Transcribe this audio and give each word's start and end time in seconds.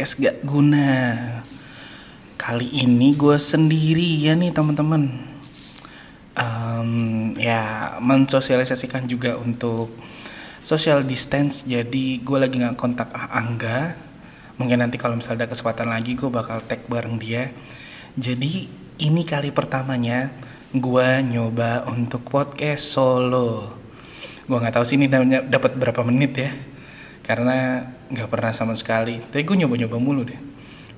podcast 0.00 0.16
gak 0.16 0.48
guna. 0.48 0.88
Kali 2.40 2.72
ini 2.72 3.12
gue 3.12 3.36
sendiri 3.36 4.24
ya 4.24 4.32
nih 4.32 4.48
teman-teman. 4.48 5.12
Um, 6.40 7.36
Ya 7.36 7.92
mensosialisasikan 8.00 9.04
juga 9.04 9.36
untuk 9.36 9.92
social 10.64 11.04
distance. 11.04 11.68
Jadi 11.68 12.16
gue 12.24 12.38
lagi 12.40 12.64
gak 12.64 12.80
kontak 12.80 13.12
Angga. 13.12 13.92
Mungkin 14.56 14.80
nanti 14.80 14.96
kalau 14.96 15.20
misalnya 15.20 15.44
ada 15.44 15.52
kesempatan 15.52 15.92
lagi 15.92 16.16
gue 16.16 16.32
bakal 16.32 16.64
tag 16.64 16.88
bareng 16.88 17.20
dia. 17.20 17.52
Jadi 18.16 18.72
ini 19.04 19.22
kali 19.28 19.52
pertamanya 19.52 20.32
gue 20.72 21.08
nyoba 21.28 21.84
untuk 21.92 22.24
podcast 22.24 22.88
solo. 22.88 23.76
Gue 24.48 24.56
nggak 24.56 24.80
tahu 24.80 24.84
sih 24.88 24.96
ini 24.96 25.12
dapat 25.44 25.76
berapa 25.76 26.00
menit 26.08 26.32
ya 26.40 26.69
karena 27.30 27.86
nggak 28.10 28.26
pernah 28.26 28.50
sama 28.50 28.74
sekali. 28.74 29.22
Tapi 29.22 29.46
gue 29.46 29.62
nyoba-nyoba 29.62 30.02
mulu 30.02 30.26
deh. 30.26 30.40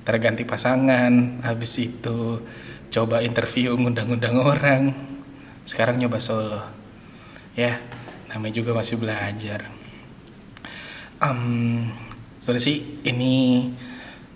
Terganti 0.01 0.41
pasangan 0.41 1.45
habis 1.45 1.77
itu 1.77 2.41
coba 2.89 3.21
interview 3.21 3.77
ngundang-ngundang 3.77 4.41
orang. 4.41 4.97
Sekarang 5.61 6.01
nyoba 6.01 6.17
solo. 6.17 6.65
Ya 7.53 7.77
namanya 8.33 8.65
juga 8.65 8.73
masih 8.73 8.97
belajar. 8.97 9.69
Um, 11.21 11.93
sih 12.41 12.81
ini 13.05 13.69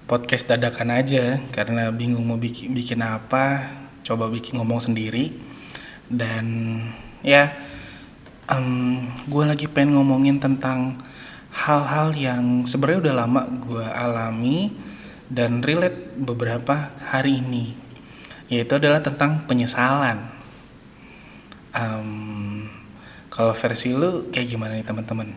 podcast 0.06 0.54
dadakan 0.54 1.02
aja 1.02 1.42
karena 1.50 1.90
bingung 1.90 2.30
mau 2.30 2.38
bikin 2.38 2.78
bikin 2.78 3.02
apa 3.02 3.74
coba 4.06 4.30
bikin 4.30 4.62
ngomong 4.62 4.86
sendiri. 4.86 5.34
Dan 6.06 6.78
ya 7.26 7.58
um, 8.54 9.02
gue 9.26 9.44
lagi 9.50 9.66
pengen 9.66 9.98
ngomongin 9.98 10.38
tentang 10.38 11.02
hal-hal 11.58 12.14
yang 12.14 12.70
sebenarnya 12.70 13.10
udah 13.10 13.16
lama 13.26 13.42
gue 13.50 13.86
alami 13.86 14.70
dan 15.28 15.66
relate 15.66 16.14
beberapa 16.14 16.94
hari 17.02 17.42
ini 17.42 17.74
yaitu 18.48 18.80
adalah 18.80 19.04
tentang 19.04 19.44
penyesalan. 19.44 20.24
Um, 21.76 22.64
kalau 23.28 23.52
versi 23.52 23.92
lu 23.92 24.32
kayak 24.32 24.48
gimana 24.48 24.80
nih 24.80 24.88
teman-teman? 24.88 25.36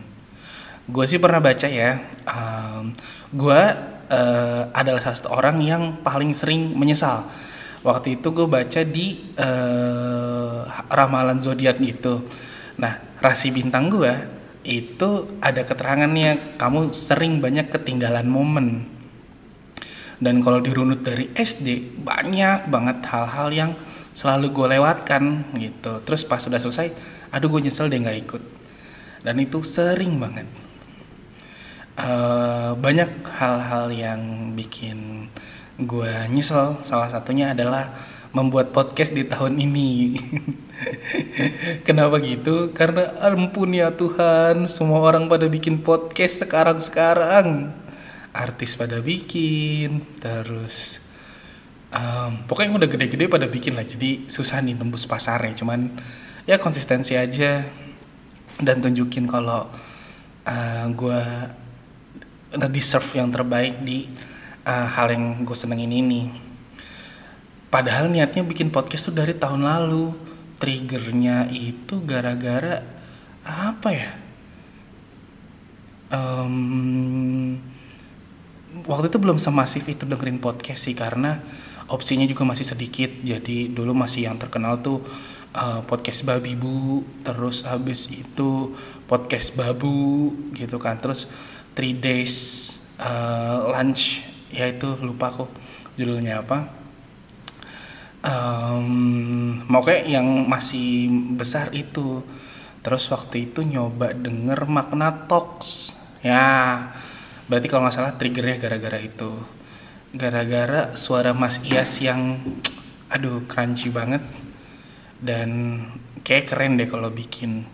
Gue 0.87 1.05
sih 1.05 1.19
pernah 1.19 1.43
baca 1.43 1.67
ya 1.67 1.99
um, 2.23 2.95
gue 3.35 3.61
uh, 4.07 4.63
adalah 4.71 5.01
salah 5.03 5.17
satu 5.19 5.29
orang 5.35 5.59
yang 5.59 5.99
paling 6.05 6.31
sering 6.31 6.71
menyesal. 6.71 7.27
Waktu 7.83 8.21
itu 8.21 8.31
gue 8.31 8.47
baca 8.47 8.81
di 8.85 9.35
uh, 9.35 10.69
ramalan 10.87 11.41
zodiak 11.41 11.81
gitu. 11.81 12.23
Nah, 12.79 12.95
rasi 13.19 13.51
bintang 13.51 13.91
gue 13.91 14.40
itu 14.61 15.39
ada 15.41 15.65
keterangannya 15.65 16.57
kamu 16.57 16.93
sering 16.93 17.41
banyak 17.41 17.73
ketinggalan 17.73 18.29
momen. 18.29 18.85
Dan 20.21 20.45
kalau 20.45 20.61
dirunut 20.61 21.01
dari 21.01 21.33
SD 21.33 21.97
banyak 22.05 22.69
banget 22.69 23.01
hal-hal 23.09 23.49
yang 23.49 23.71
selalu 24.13 24.53
gue 24.53 24.67
lewatkan 24.77 25.49
gitu. 25.57 25.97
Terus 26.05 26.21
pas 26.21 26.37
sudah 26.37 26.61
selesai, 26.61 26.93
aduh 27.33 27.49
gue 27.49 27.65
nyesel 27.65 27.89
deh 27.89 27.97
nggak 27.97 28.19
ikut. 28.29 28.43
Dan 29.25 29.41
itu 29.41 29.65
sering 29.65 30.21
banget. 30.21 30.45
Uh, 32.01 32.73
banyak 32.81 33.21
hal-hal 33.37 33.93
yang 33.93 34.21
bikin 34.57 35.29
gue 35.77 36.13
nyesel. 36.33 36.81
Salah 36.81 37.13
satunya 37.13 37.53
adalah 37.53 37.93
membuat 38.33 38.73
podcast 38.73 39.13
di 39.13 39.27
tahun 39.27 39.59
ini. 39.61 40.17
Kenapa 41.87 42.17
gitu? 42.23 42.73
Karena 42.73 43.11
ampun 43.21 43.75
ya 43.75 43.93
Tuhan, 43.93 44.65
semua 44.65 45.03
orang 45.05 45.29
pada 45.29 45.45
bikin 45.45 45.85
podcast 45.85 46.47
sekarang-sekarang. 46.47 47.75
Artis 48.31 48.79
pada 48.79 49.03
bikin, 49.03 50.07
terus 50.23 51.03
um, 51.91 52.47
pokoknya 52.47 52.81
udah 52.81 52.89
gede-gede 52.89 53.27
pada 53.27 53.45
bikin 53.51 53.75
lah. 53.75 53.83
Jadi 53.83 54.31
susah 54.31 54.63
nih 54.63 54.79
tembus 54.79 55.03
pasarnya. 55.03 55.53
Cuman 55.53 56.01
ya 56.47 56.57
konsistensi 56.57 57.13
aja 57.19 57.67
dan 58.57 58.79
tunjukin 58.79 59.27
kalau 59.27 59.67
uh, 60.47 60.85
gue 60.95 61.21
udah 61.21 61.60
deserve 62.51 63.23
yang 63.23 63.31
terbaik 63.31 63.79
di 63.83 64.11
uh, 64.67 64.87
hal 64.91 65.11
yang 65.15 65.47
gue 65.47 65.57
senengin 65.57 65.91
ini. 65.91 66.31
Padahal 67.71 68.11
niatnya 68.11 68.43
bikin 68.43 68.67
podcast 68.67 69.07
tuh 69.07 69.15
dari 69.15 69.31
tahun 69.31 69.63
lalu. 69.63 70.11
Triggernya 70.61 71.49
itu 71.49 72.03
gara-gara 72.05 72.85
apa 73.41 73.89
ya? 73.89 74.11
Um, 76.11 77.57
waktu 78.85 79.09
itu 79.09 79.17
belum 79.17 79.39
semasif 79.41 79.87
itu 79.87 80.03
dengerin 80.05 80.37
podcast 80.37 80.85
sih 80.85 80.93
karena 80.93 81.41
opsinya 81.89 82.27
juga 82.29 82.45
masih 82.45 82.67
sedikit. 82.67 83.09
Jadi 83.23 83.71
dulu 83.71 83.95
masih 83.95 84.29
yang 84.29 84.37
terkenal 84.37 84.83
tuh 84.83 85.01
uh, 85.55 85.81
podcast 85.87 86.27
babi 86.27 86.53
bu, 86.53 87.07
terus 87.23 87.63
habis 87.65 88.11
itu 88.11 88.75
podcast 89.07 89.55
babu 89.55 90.35
gitu 90.53 90.77
kan. 90.77 90.99
Terus 90.99 91.25
three 91.73 91.95
days 91.95 92.35
uh, 92.99 93.71
lunch 93.71 94.21
ya 94.51 94.67
itu 94.67 94.99
lupa 94.99 95.31
aku 95.31 95.45
judulnya 95.95 96.43
apa. 96.43 96.59
Um, 98.21 99.65
kayak 99.67 100.05
yang 100.05 100.45
masih 100.45 101.09
besar 101.33 101.73
itu. 101.73 102.21
Terus 102.81 103.09
waktu 103.13 103.49
itu 103.49 103.61
nyoba 103.61 104.13
denger 104.13 104.65
makna 104.65 105.29
talks 105.29 105.93
ya 106.25 106.89
berarti 107.45 107.67
kalau 107.69 107.85
nggak 107.85 107.95
salah 107.95 108.13
triggernya 108.17 108.57
gara-gara 108.61 108.99
itu. 109.01 109.31
Gara-gara 110.11 110.93
suara 110.99 111.31
Mas 111.31 111.63
Ias 111.63 112.03
yang 112.03 112.41
aduh 113.09 113.47
crunchy 113.47 113.89
banget. 113.89 114.21
Dan 115.21 115.49
kayak 116.25 116.53
keren 116.53 116.77
deh 116.81 116.89
kalau 116.89 117.13
bikin 117.13 117.65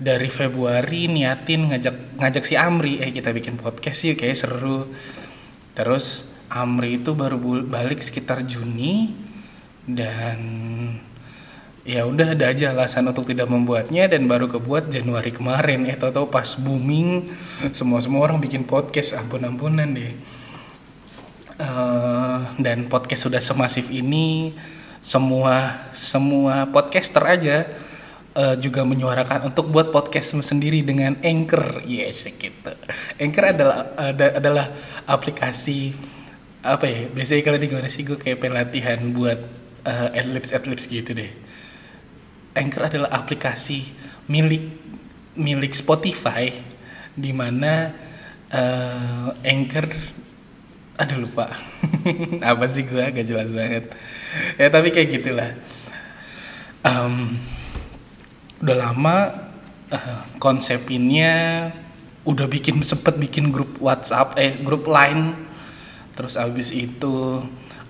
dari 0.00 0.32
Februari 0.32 1.12
niatin 1.12 1.68
ngajak 1.68 2.16
ngajak 2.16 2.44
si 2.48 2.56
Amri 2.56 3.04
eh 3.04 3.12
kita 3.12 3.36
bikin 3.36 3.60
podcast 3.60 4.00
sih 4.00 4.16
kayak 4.16 4.40
seru. 4.40 4.88
Terus 5.76 6.32
Amri 6.48 6.98
itu 6.98 7.12
baru 7.12 7.36
balik 7.68 8.00
sekitar 8.00 8.42
Juni 8.48 9.12
dan 9.84 10.40
ya 11.84 12.08
udah 12.08 12.32
ada 12.32 12.48
aja 12.48 12.72
alasan 12.72 13.12
untuk 13.12 13.28
tidak 13.28 13.52
membuatnya 13.52 14.08
dan 14.08 14.24
baru 14.24 14.48
kebuat 14.48 14.88
Januari 14.88 15.36
kemarin. 15.36 15.84
Eh 15.84 15.94
tau 16.00 16.10
tau 16.10 16.32
pas 16.32 16.56
booming 16.56 17.28
semua 17.70 18.00
semua 18.00 18.24
orang 18.24 18.40
bikin 18.40 18.64
podcast 18.64 19.14
ampun 19.20 19.44
ampunan 19.44 19.92
deh. 19.92 20.16
Uh, 21.60 22.56
dan 22.56 22.88
podcast 22.88 23.28
sudah 23.28 23.44
semasif 23.44 23.92
ini 23.92 24.56
semua 25.04 25.76
semua 25.92 26.72
podcaster 26.72 27.20
aja 27.20 27.68
uh, 28.36 28.56
juga 28.58 28.86
menyuarakan 28.86 29.50
untuk 29.50 29.70
buat 29.70 29.90
podcast 29.90 30.36
sendiri 30.38 30.82
dengan 30.86 31.18
Anchor. 31.22 31.82
Yes 31.86 32.26
gitu. 32.28 32.72
Anchor 33.18 33.44
adalah 33.54 33.94
ada, 33.98 34.26
adalah 34.38 34.66
aplikasi 35.06 35.94
apa 36.60 36.84
ya 36.84 37.08
biasanya 37.08 37.40
kalau 37.40 37.56
di 37.56 37.66
gimana 37.72 37.88
sih 37.88 38.04
gue 38.04 38.20
kayak 38.20 38.36
pelatihan 38.36 39.00
buat 39.16 39.40
uh, 39.88 40.12
adlibs 40.12 40.52
adlibs 40.52 40.84
gitu 40.86 41.16
deh. 41.16 41.32
Anchor 42.54 42.90
adalah 42.90 43.10
aplikasi 43.14 43.86
milik 44.28 44.66
milik 45.38 45.72
Spotify 45.72 46.50
di 47.14 47.32
mana 47.32 47.94
uh, 48.52 49.32
Anchor 49.46 49.86
ada 51.00 51.16
lupa. 51.16 51.48
Apa 52.52 52.68
sih 52.68 52.84
gue 52.84 53.00
agak 53.00 53.24
jelas 53.24 53.48
banget. 53.56 53.88
Ya 54.60 54.68
tapi 54.68 54.92
kayak 54.92 55.08
gitulah. 55.16 55.56
Um, 56.84 57.40
udah 58.60 58.76
lama 58.76 59.16
uh, 59.88 60.22
konsepinnya 60.36 61.68
udah 62.28 62.46
bikin 62.46 62.84
sempet 62.84 63.16
bikin 63.16 63.48
grup 63.48 63.80
WhatsApp 63.80 64.36
eh 64.36 64.60
grup 64.60 64.84
Line. 64.86 65.48
Terus 66.12 66.36
abis 66.36 66.68
itu 66.68 67.40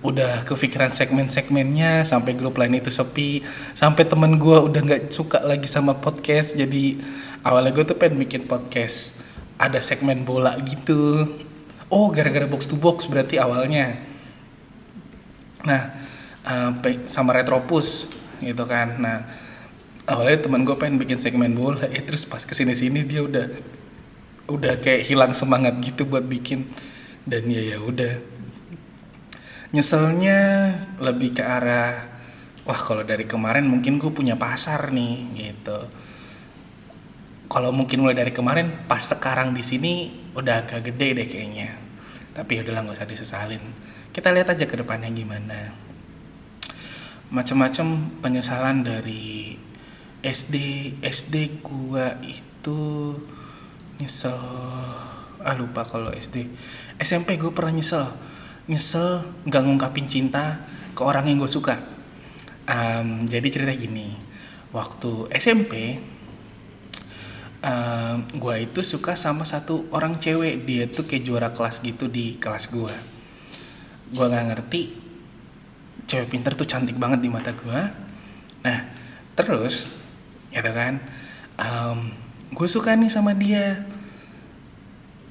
udah 0.01 0.41
kepikiran 0.47 0.89
segmen-segmennya 0.89 2.07
sampai 2.07 2.33
grup 2.33 2.55
lain 2.57 2.79
itu 2.79 2.89
sepi. 2.89 3.43
Sampai 3.75 4.07
temen 4.07 4.39
gue 4.39 4.57
udah 4.57 4.81
nggak 4.81 5.11
suka 5.11 5.43
lagi 5.43 5.67
sama 5.67 5.99
podcast 5.99 6.55
jadi 6.55 6.97
awalnya 7.43 7.71
gue 7.75 7.85
tuh 7.85 7.97
pengen 7.99 8.23
bikin 8.23 8.47
podcast 8.47 9.19
ada 9.59 9.83
segmen 9.83 10.23
bola 10.23 10.55
gitu. 10.63 11.27
Oh 11.91 12.07
gara-gara 12.09 12.47
box 12.47 12.71
to 12.71 12.79
box 12.79 13.05
berarti 13.11 13.35
awalnya. 13.35 13.99
Nah 15.67 15.81
uh, 16.47 16.71
sama 17.05 17.35
retropus 17.35 18.07
gitu 18.39 18.63
kan. 18.63 18.95
Nah 18.95 19.50
awalnya 20.11 20.43
teman 20.43 20.67
gue 20.67 20.75
pengen 20.75 20.99
bikin 20.99 21.17
segmen 21.23 21.55
bola 21.55 21.87
eh 21.87 22.03
terus 22.03 22.27
pas 22.27 22.43
ke 22.43 22.51
sini 22.51 22.75
sini 22.75 23.07
dia 23.07 23.23
udah 23.23 23.47
udah 24.51 24.83
kayak 24.83 25.07
hilang 25.07 25.31
semangat 25.31 25.79
gitu 25.79 26.03
buat 26.03 26.27
bikin. 26.27 26.67
Dan 27.23 27.47
ya 27.47 27.61
ya 27.61 27.77
udah. 27.79 28.19
Nyeselnya 29.71 30.39
lebih 30.99 31.39
ke 31.39 31.43
arah 31.45 32.11
wah 32.67 32.77
kalau 32.77 33.01
dari 33.01 33.25
kemarin 33.25 33.65
mungkin 33.65 33.97
gue 33.97 34.11
punya 34.11 34.35
pasar 34.35 34.91
nih 34.91 35.15
gitu. 35.39 35.79
Kalau 37.51 37.71
mungkin 37.71 38.03
mulai 38.03 38.15
dari 38.15 38.31
kemarin 38.31 38.87
pas 38.87 39.03
sekarang 39.03 39.51
di 39.51 39.63
sini 39.63 39.93
udah 40.35 40.67
agak 40.67 40.91
gede 40.91 41.07
deh 41.23 41.27
kayaknya. 41.27 41.69
Tapi 42.31 42.59
ya 42.59 42.61
udahlah 42.63 42.81
nggak 42.87 42.97
usah 42.99 43.09
disesalin. 43.09 43.63
Kita 44.11 44.31
lihat 44.31 44.51
aja 44.55 44.67
ke 44.67 44.75
depannya 44.75 45.11
gimana. 45.11 45.71
Macam-macam 47.31 48.19
penyesalan 48.19 48.83
dari 48.83 49.55
SD 50.21 50.55
SD 51.01 51.65
gua 51.65 52.17
itu 52.21 52.81
nyesel. 53.97 54.37
Ah 55.41 55.57
lupa 55.57 55.81
kalau 55.85 56.13
SD 56.13 56.45
SMP 57.01 57.41
gue 57.41 57.49
pernah 57.49 57.73
nyesel. 57.73 58.05
Nyesel 58.69 59.25
nggak 59.49 59.61
ngungkapin 59.65 60.05
cinta 60.05 60.65
ke 60.93 61.01
orang 61.01 61.25
yang 61.25 61.41
gue 61.41 61.49
suka. 61.49 61.81
Um, 62.69 63.25
jadi 63.25 63.47
cerita 63.49 63.73
gini. 63.73 64.13
Waktu 64.69 65.33
SMP 65.33 65.97
um, 67.65 68.17
gue 68.29 68.55
itu 68.61 68.85
suka 68.85 69.17
sama 69.17 69.43
satu 69.49 69.89
orang 69.89 70.21
cewek. 70.21 70.61
Dia 70.69 70.85
tuh 70.85 71.09
kayak 71.09 71.23
juara 71.25 71.49
kelas 71.49 71.81
gitu 71.81 72.05
di 72.05 72.37
kelas 72.37 72.69
gue 72.69 73.21
gue 74.11 74.25
nggak 74.27 74.45
ngerti 74.51 74.81
cewek 76.05 76.27
pinter 76.27 76.53
tuh 76.59 76.67
cantik 76.67 76.99
banget 76.99 77.23
di 77.23 77.29
mata 77.31 77.55
gue 77.55 77.81
nah 78.61 78.79
terus 79.39 79.89
ya 80.51 80.61
kan. 80.61 80.99
Um, 81.57 82.11
gue 82.51 82.67
suka 82.67 82.93
nih 82.93 83.11
sama 83.11 83.31
dia. 83.33 83.87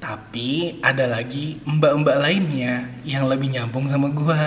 Tapi 0.00 0.80
ada 0.80 1.04
lagi 1.04 1.60
mbak-mbak 1.68 2.16
lainnya 2.24 2.88
yang 3.04 3.28
lebih 3.28 3.52
nyambung 3.52 3.84
sama 3.84 4.08
gue 4.08 4.40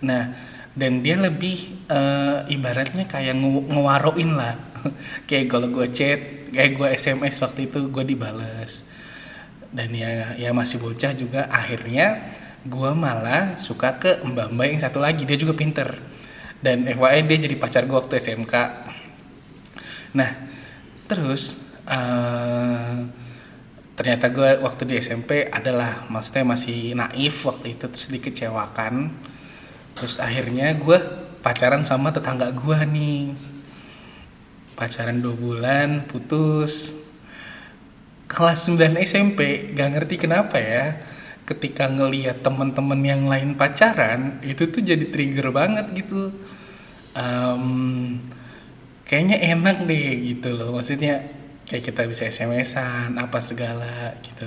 nah 0.00 0.32
dan 0.74 1.04
dia 1.04 1.18
lebih 1.18 1.86
uh, 1.90 2.46
ibaratnya 2.46 3.04
kayak 3.04 3.36
nge 3.36 3.50
ngewaroin 3.68 4.30
lah. 4.38 4.54
Kayak 5.28 5.52
kalau 5.52 5.68
gue 5.68 5.86
chat 5.92 6.20
kayak 6.56 6.72
gue 6.72 6.88
sms 6.96 7.36
waktu 7.44 7.68
itu 7.68 7.92
gue 7.92 8.04
dibales. 8.06 8.86
Dan 9.68 9.92
ya 9.92 10.34
ya 10.40 10.56
masih 10.56 10.80
bocah 10.80 11.12
juga. 11.12 11.52
Akhirnya 11.52 12.32
gue 12.64 12.90
malah 12.96 13.60
suka 13.60 14.00
ke 14.00 14.24
mbak-mbak 14.24 14.66
yang 14.72 14.80
satu 14.80 15.04
lagi. 15.04 15.28
Dia 15.28 15.36
juga 15.36 15.52
pinter. 15.52 16.00
Dan 16.64 16.88
FYI 16.88 17.28
dia 17.28 17.38
jadi 17.50 17.56
pacar 17.60 17.84
gue 17.84 17.96
waktu 18.00 18.16
SMK 18.16 18.54
nah 20.10 20.30
terus 21.06 21.58
uh, 21.90 23.06
ternyata 24.00 24.32
gue 24.32 24.64
waktu 24.64 24.82
di 24.88 24.94
SMP 24.96 25.44
adalah 25.52 26.08
maksudnya 26.08 26.56
masih 26.56 26.96
naif 26.96 27.44
waktu 27.44 27.76
itu 27.76 27.84
terus 27.84 28.08
dikecewakan. 28.08 29.12
Terus 29.92 30.16
akhirnya 30.16 30.72
gue 30.72 30.96
pacaran 31.44 31.84
sama 31.84 32.08
tetangga 32.08 32.48
gue 32.48 32.78
nih. 32.88 33.36
Pacaran 34.72 35.20
dua 35.20 35.36
bulan 35.36 36.08
putus. 36.08 36.96
Kelas 38.24 38.72
9 38.72 38.94
SMP 39.04 39.68
gak 39.74 39.90
ngerti 39.90 40.16
kenapa 40.16 40.56
ya 40.56 41.02
ketika 41.44 41.90
ngelihat 41.90 42.46
teman-teman 42.46 43.02
yang 43.02 43.26
lain 43.26 43.58
pacaran 43.58 44.38
itu 44.46 44.70
tuh 44.70 44.80
jadi 44.80 45.12
trigger 45.12 45.52
banget 45.52 45.92
gitu. 45.92 46.32
Um, 47.12 48.16
kayaknya 49.10 49.42
enak 49.42 49.90
deh 49.90 50.22
gitu 50.22 50.54
loh. 50.54 50.70
Maksudnya 50.78 51.26
kayak 51.66 51.82
kita 51.82 52.06
bisa 52.06 52.30
SMS-an 52.30 53.18
apa 53.18 53.42
segala 53.42 54.14
gitu. 54.22 54.46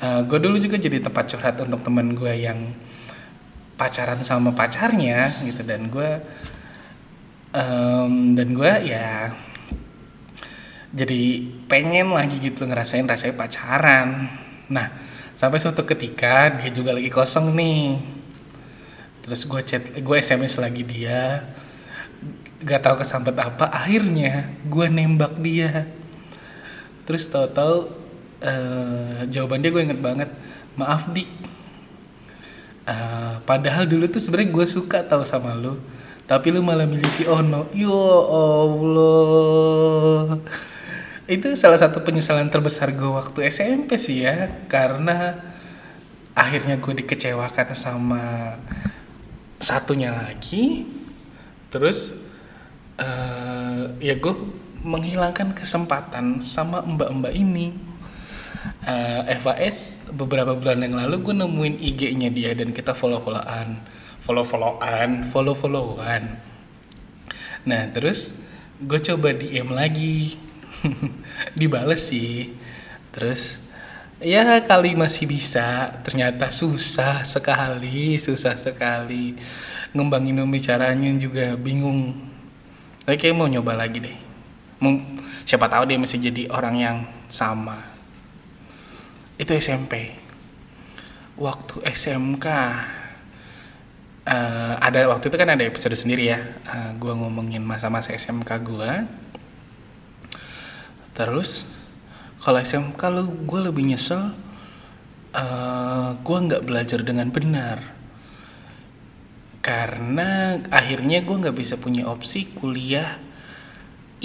Uh, 0.00 0.04
eh, 0.04 0.20
gue 0.24 0.38
dulu 0.40 0.56
juga 0.56 0.80
jadi 0.80 1.04
tempat 1.04 1.28
curhat 1.28 1.60
untuk 1.60 1.84
temen 1.84 2.16
gue 2.16 2.32
yang 2.32 2.72
pacaran 3.76 4.24
sama 4.24 4.56
pacarnya 4.56 5.36
gitu. 5.44 5.60
Dan 5.68 5.92
gue 5.92 6.16
um, 7.52 8.32
dan 8.32 8.48
gue 8.56 8.72
ya 8.88 9.36
jadi 10.90 11.22
pengen 11.68 12.16
lagi 12.16 12.40
gitu 12.40 12.64
ngerasain 12.64 13.04
rasanya 13.04 13.36
pacaran. 13.36 14.32
Nah 14.72 14.96
sampai 15.36 15.60
suatu 15.60 15.84
ketika 15.84 16.56
dia 16.56 16.72
juga 16.72 16.96
lagi 16.96 17.12
kosong 17.12 17.52
nih. 17.52 18.00
Terus 19.20 19.44
gue 19.44 19.60
chat 19.60 19.84
gue 19.92 20.16
sms 20.24 20.56
lagi 20.56 20.88
dia 20.88 21.44
gak 22.60 22.84
tahu 22.84 23.00
kesambet 23.00 23.36
apa 23.40 23.72
akhirnya 23.72 24.52
gue 24.68 24.86
nembak 24.88 25.40
dia. 25.40 25.88
Terus 27.08 27.26
tahu-tahu 27.26 27.90
uh, 28.44 29.20
jawaban 29.26 29.64
dia 29.64 29.72
gue 29.72 29.82
inget 29.82 30.00
banget 30.00 30.30
maaf 30.76 31.08
dik. 31.10 31.28
Uh, 32.84 33.38
padahal 33.44 33.86
dulu 33.86 34.08
tuh 34.08 34.20
sebenarnya 34.20 34.50
gue 34.52 34.66
suka 34.66 35.04
tahu 35.04 35.22
sama 35.22 35.54
lo 35.54 35.78
tapi 36.30 36.54
lu 36.54 36.62
malah 36.62 36.86
milih 36.86 37.10
si 37.10 37.26
Ono. 37.26 37.66
Yo 37.74 37.90
Allah. 38.30 40.38
Itu 41.26 41.58
salah 41.58 41.74
satu 41.74 42.06
penyesalan 42.06 42.46
terbesar 42.54 42.94
gue 42.94 43.10
waktu 43.10 43.50
SMP 43.50 43.98
sih 43.98 44.22
ya 44.22 44.46
karena 44.70 45.42
akhirnya 46.38 46.78
gue 46.78 47.02
dikecewakan 47.02 47.74
sama 47.74 48.54
satunya 49.58 50.14
lagi. 50.14 50.86
Terus 51.74 52.14
uh, 53.00 53.82
ya 53.98 54.14
gue 54.20 54.34
menghilangkan 54.84 55.52
kesempatan 55.56 56.44
sama 56.44 56.84
mbak-mbak 56.84 57.34
ini. 57.36 57.76
Uh, 58.84 59.24
eh, 59.24 59.40
FAS 59.40 60.04
beberapa 60.12 60.52
bulan 60.52 60.84
yang 60.84 61.00
lalu 61.00 61.24
gue 61.24 61.34
nemuin 61.36 61.80
IG-nya 61.80 62.28
dia 62.28 62.52
dan 62.52 62.76
kita 62.76 62.92
follow-followan. 62.92 63.80
Follow-followan. 64.20 65.24
Follow-followan. 65.28 66.22
Nah 67.64 67.82
terus 67.92 68.36
gue 68.80 69.00
coba 69.00 69.32
DM 69.32 69.72
lagi. 69.72 70.36
Dibales 71.58 72.04
sih. 72.08 72.52
Terus 73.12 73.64
ya 74.20 74.60
kali 74.64 74.92
masih 74.92 75.24
bisa. 75.24 76.00
Ternyata 76.04 76.52
susah 76.52 77.24
sekali 77.24 78.20
susah 78.20 78.60
sekali. 78.60 79.40
Ngembangin 79.96 80.40
pembicaranya 80.40 81.16
juga 81.16 81.56
bingung 81.56 82.29
tapi 83.10 83.18
kayak 83.18 83.34
mau 83.34 83.50
nyoba 83.50 83.74
lagi 83.74 83.98
deh. 83.98 84.14
Siapa 85.42 85.66
tahu 85.66 85.90
dia 85.90 85.98
masih 85.98 86.22
jadi 86.22 86.46
orang 86.46 86.78
yang 86.78 86.96
sama. 87.26 87.82
Itu 89.34 89.50
SMP 89.58 90.14
waktu 91.34 91.82
SMK 91.90 92.46
uh, 92.46 92.70
eh, 94.30 94.74
ada 94.78 95.10
waktu 95.10 95.26
itu 95.26 95.36
kan 95.42 95.50
ada 95.50 95.66
episode 95.66 95.98
sendiri 95.98 96.30
ya. 96.30 96.38
Uh, 96.70 96.70
eh, 96.70 96.90
gue 97.02 97.10
ngomongin 97.10 97.66
masa-masa 97.66 98.14
SMK 98.14 98.62
gue 98.62 98.90
terus 101.20 101.66
kalau 102.40 102.62
SMK 102.62 103.00
lu 103.10 103.34
gue 103.44 103.60
lebih 103.60 103.90
nyesel 103.90 104.22
uh, 104.22 104.30
eh, 105.34 106.08
gue 106.14 106.38
nggak 106.46 106.62
belajar 106.62 107.02
dengan 107.02 107.28
benar 107.28 107.99
karena 109.60 110.56
akhirnya 110.72 111.20
gue 111.20 111.36
nggak 111.36 111.56
bisa 111.56 111.76
punya 111.76 112.08
opsi 112.08 112.48
kuliah 112.56 113.20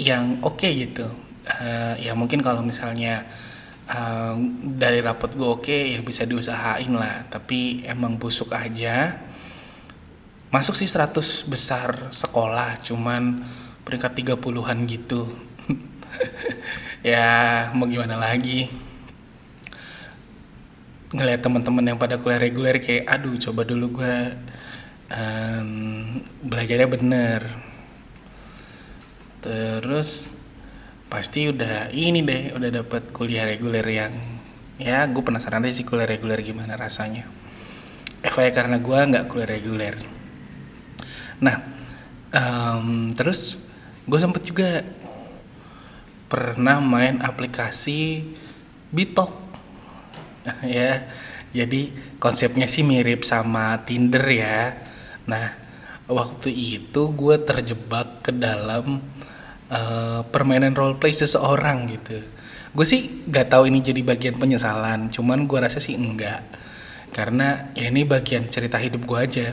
yang 0.00 0.40
oke 0.40 0.64
okay 0.64 0.88
gitu. 0.88 1.08
Uh, 1.46 1.94
ya 2.00 2.16
mungkin 2.16 2.42
kalau 2.42 2.64
misalnya 2.64 3.28
uh, 3.88 4.34
dari 4.64 5.04
rapot 5.04 5.30
gue 5.36 5.46
oke 5.46 5.62
okay, 5.68 5.92
ya 5.96 6.00
bisa 6.00 6.24
diusahain 6.24 6.88
lah. 6.92 7.28
Tapi 7.28 7.84
emang 7.84 8.16
busuk 8.16 8.56
aja. 8.56 9.20
Masuk 10.48 10.72
sih 10.72 10.88
100 10.88 11.12
besar 11.52 12.08
sekolah 12.08 12.80
cuman 12.80 13.44
peringkat 13.84 14.12
30-an 14.24 14.78
gitu. 14.88 15.28
Ya 17.06 17.70
mau 17.70 17.86
gimana 17.86 18.18
lagi? 18.18 18.66
Ngeliat 21.14 21.38
teman-teman 21.38 21.94
yang 21.94 21.98
pada 22.02 22.18
kuliah 22.18 22.42
reguler 22.42 22.82
kayak 22.82 23.06
aduh 23.06 23.38
coba 23.38 23.62
dulu 23.62 24.02
gue 24.02 24.34
um, 25.10 25.70
belajarnya 26.42 26.88
bener. 26.90 27.42
Terus 29.42 30.34
pasti 31.06 31.46
udah 31.46 31.94
ini 31.94 32.26
deh 32.26 32.50
udah 32.58 32.70
dapat 32.82 33.14
kuliah 33.14 33.46
reguler 33.46 33.86
yang 33.86 34.14
ya 34.76 35.06
gue 35.06 35.22
penasaran 35.22 35.62
deh 35.62 35.70
sih 35.70 35.86
kuliah 35.86 36.08
reguler 36.08 36.42
gimana 36.42 36.74
rasanya. 36.74 37.28
FYI 38.26 38.50
karena 38.50 38.82
gue 38.82 38.98
nggak 38.98 39.26
kuliah 39.30 39.48
reguler. 39.48 39.94
Nah 41.38 41.56
um, 42.34 43.14
terus 43.14 43.62
gue 44.06 44.18
sempet 44.18 44.42
juga 44.42 44.82
pernah 46.26 46.82
main 46.82 47.22
aplikasi 47.22 48.26
Bitok. 48.90 49.32
Ya 50.62 51.10
jadi 51.50 51.90
konsepnya 52.22 52.70
sih 52.70 52.86
mirip 52.86 53.26
sama 53.26 53.82
Tinder 53.82 54.22
ya 54.30 54.78
nah 55.26 55.66
waktu 56.06 56.54
itu 56.54 57.02
gue 57.12 57.36
terjebak 57.42 58.22
ke 58.22 58.30
dalam 58.30 59.02
uh, 59.70 60.22
permainan 60.30 60.74
role 60.74 60.98
play 60.98 61.14
seseorang 61.14 61.90
gitu. 61.90 62.22
Gue 62.76 62.86
sih 62.86 63.26
gak 63.26 63.50
tahu 63.50 63.66
ini 63.70 63.82
jadi 63.82 64.00
bagian 64.06 64.38
penyesalan 64.38 65.10
cuman 65.10 65.50
gue 65.50 65.58
rasa 65.58 65.82
sih 65.82 65.98
enggak. 65.98 66.46
Karena 67.10 67.72
ya 67.74 67.90
ini 67.90 68.06
bagian 68.06 68.46
cerita 68.46 68.78
hidup 68.78 69.02
gue 69.08 69.18
aja. 69.18 69.46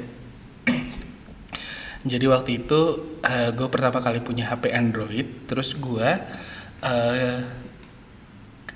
Jadi 2.12 2.25
waktu 2.27 2.60
itu 2.60 2.80
uh, 3.24 3.50
gue 3.56 3.68
pertama 3.72 4.03
kali 4.03 4.20
punya 4.20 4.51
HP 4.51 4.75
Android 4.75 5.48
terus 5.48 5.72
gue 5.80 6.10
uh, 6.84 7.38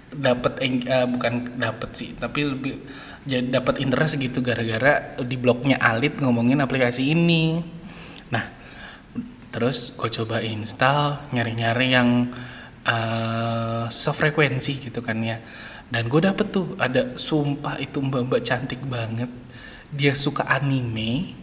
dapat 0.08 0.54
uh, 0.64 1.08
bukan 1.12 1.60
dapat 1.60 1.90
sih 1.92 2.16
tapi 2.16 2.48
lebih 2.48 2.80
jadi 3.28 3.60
dapat 3.60 3.84
interest 3.84 4.16
gitu 4.16 4.40
gara-gara 4.40 5.20
di 5.20 5.36
blognya 5.36 5.76
Alit 5.84 6.16
ngomongin 6.24 6.64
aplikasi 6.64 7.12
ini. 7.12 7.60
Nah 8.32 8.56
terus 9.52 9.92
gue 10.00 10.08
coba 10.08 10.40
install 10.40 11.28
nyari-nyari 11.36 11.88
yang 11.92 12.32
uh, 12.88 13.86
sefrekuensi 13.92 14.80
gitu 14.80 15.04
kan 15.04 15.20
ya. 15.20 15.44
Dan 15.92 16.08
gue 16.08 16.24
dapet 16.24 16.56
tuh 16.56 16.80
ada 16.80 17.20
sumpah 17.20 17.76
itu 17.84 18.00
mbak-mbak 18.00 18.44
cantik 18.48 18.80
banget. 18.88 19.28
Dia 19.92 20.16
suka 20.16 20.48
anime. 20.48 21.36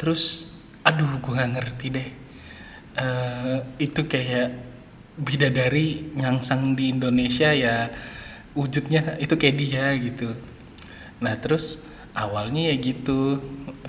Terus 0.00 0.48
aduh 0.84 1.20
gue 1.20 1.32
nggak 1.36 1.52
ngerti 1.60 1.86
deh. 1.92 2.10
Uh, 2.94 3.58
itu 3.76 4.08
kayak 4.08 4.64
bidadari 5.20 6.10
nyangsang 6.16 6.74
di 6.74 6.90
Indonesia 6.90 7.50
ya 7.54 7.90
wujudnya 8.54 9.18
itu 9.18 9.34
kayak 9.34 9.56
dia 9.58 9.86
gitu 9.98 10.30
nah 11.22 11.34
terus 11.38 11.78
awalnya 12.14 12.70
ya 12.70 12.74
gitu. 12.78 13.42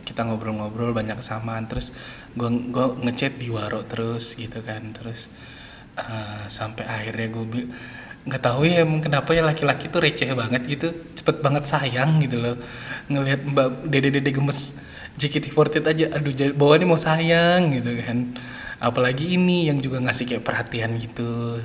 Kita 0.05 0.25
ngobrol-ngobrol 0.25 0.91
banyak 0.91 1.22
kesamaan. 1.22 1.70
Terus 1.70 1.94
gue 2.34 2.50
gue 2.74 2.86
ngechat 3.05 3.38
di 3.38 3.48
waro 3.53 3.86
terus 3.86 4.36
gitu 4.36 4.62
kan. 4.65 4.91
Terus 4.91 5.29
uh, 5.98 6.46
sampai 6.50 6.86
akhirnya 6.86 7.29
gue 7.32 7.46
nggak 8.25 8.41
tahu 8.41 8.65
ya 8.65 8.82
emang 8.82 9.05
kenapa 9.05 9.38
ya 9.38 9.46
laki-laki 9.46 9.89
tuh 9.89 10.01
receh 10.01 10.29
banget 10.34 10.65
gitu. 10.65 10.94
Cepet 11.13 11.41
banget 11.46 11.70
sayang 11.70 12.22
gitu 12.22 12.41
loh. 12.41 12.58
Ngelihat 13.10 13.41
mbak 13.46 13.70
dede 13.89 14.10
dede 14.20 14.34
gemes 14.34 14.77
JKT48 15.15 15.86
aja 15.86 16.05
aduh 16.12 16.34
bawaannya 16.58 16.88
mau 16.89 17.00
sayang 17.00 17.72
gitu 17.74 17.94
kan. 18.01 18.36
Apalagi 18.82 19.38
ini 19.39 19.72
yang 19.72 19.79
juga 19.79 20.01
ngasih 20.03 20.25
kayak 20.27 20.44
perhatian 20.44 20.98
gitu. 21.00 21.62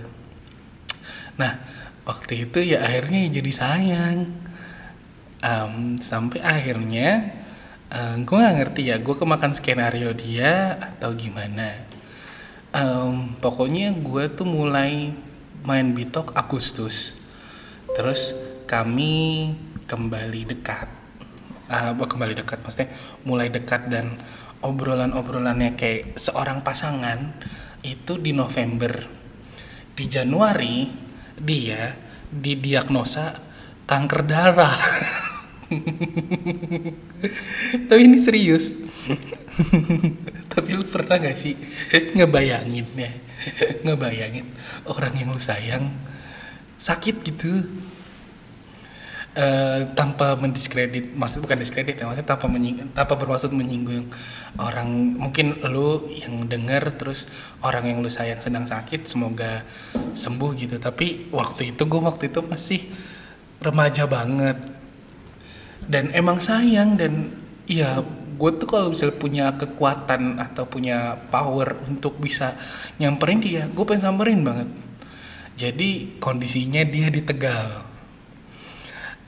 Nah 1.37 1.61
waktu 2.09 2.49
itu 2.49 2.61
ya 2.65 2.85
akhirnya 2.85 3.29
jadi 3.29 3.53
sayang 3.53 4.50
um, 5.45 5.97
sampai 6.01 6.41
akhirnya 6.45 7.41
uh, 7.93 8.17
gue 8.21 8.37
nggak 8.37 8.57
ngerti 8.63 8.83
ya 8.93 8.97
gue 9.01 9.17
kemakan 9.17 9.53
skenario 9.53 10.13
dia 10.15 10.77
atau 10.79 11.13
gimana. 11.17 11.89
Um, 12.71 13.35
pokoknya 13.43 13.91
gue 13.99 14.31
tuh 14.31 14.47
mulai 14.47 15.11
main 15.67 15.91
bitok 15.91 16.33
Agustus. 16.39 17.19
Terus 17.93 18.37
kami 18.71 19.53
kembali 19.91 20.47
dekat. 20.47 20.89
Uh, 21.71 21.95
kembali 21.95 22.35
dekat 22.35 22.67
maksudnya 22.67 22.91
mulai 23.23 23.47
dekat 23.47 23.87
dan 23.87 24.19
obrolan-obrolannya 24.59 25.79
kayak 25.79 26.19
seorang 26.19 26.63
pasangan 26.63 27.35
itu 27.83 28.19
di 28.19 28.31
November. 28.35 29.07
Di 29.95 30.05
Januari 30.07 30.91
dia 31.41 31.95
didiagnosa 32.31 33.35
kanker 33.91 34.23
darah 34.23 34.79
tapi 37.89 38.01
ini 38.03 38.19
serius. 38.19 38.75
Tapi 40.53 40.69
lu 40.75 40.85
pernah 40.87 41.19
gak 41.19 41.39
sih 41.39 41.55
ngebayangin 41.91 42.87
ya? 42.95 43.11
Ngebayangin 43.87 44.47
orang 44.87 45.15
yang 45.17 45.29
lu 45.33 45.41
sayang 45.41 45.91
sakit 46.81 47.17
gitu? 47.27 47.67
Uh, 49.31 49.87
tanpa 49.95 50.35
mendiskredit 50.35 51.15
maksud 51.15 51.47
bukan 51.47 51.63
diskredit 51.63 51.95
ya 51.95 52.03
maksudnya 52.03 52.35
tanpa 52.35 52.51
menying, 52.51 52.91
tanpa 52.91 53.15
bermaksud 53.15 53.55
menyinggung 53.55 54.11
orang. 54.59 54.91
Mungkin 55.23 55.63
lu 55.71 56.11
yang 56.11 56.51
denger 56.51 56.99
terus 56.99 57.31
orang 57.63 57.87
yang 57.87 58.03
lu 58.03 58.11
sayang 58.11 58.43
sedang 58.43 58.67
sakit 58.67 59.07
semoga 59.07 59.63
sembuh 60.19 60.51
gitu. 60.59 60.83
Tapi 60.83 61.31
waktu 61.31 61.75
itu 61.75 61.83
gue 61.87 62.01
waktu 62.03 62.27
itu 62.27 62.43
masih 62.43 62.91
remaja 63.63 64.11
banget 64.11 64.80
dan 65.91 66.15
emang 66.15 66.39
sayang 66.39 66.95
dan 66.95 67.35
ya 67.67 67.99
gue 68.39 68.51
tuh 68.57 68.69
kalau 68.71 68.95
misalnya 68.95 69.17
punya 69.19 69.47
kekuatan 69.59 70.39
atau 70.39 70.65
punya 70.65 71.19
power 71.29 71.77
untuk 71.91 72.17
bisa 72.23 72.55
nyamperin 73.03 73.43
dia 73.43 73.67
gue 73.67 73.85
pengen 73.85 74.07
samperin 74.07 74.47
banget. 74.47 74.71
Jadi 75.59 76.17
kondisinya 76.23 76.81
dia 76.89 77.13
di 77.13 77.21
Tegal 77.21 77.91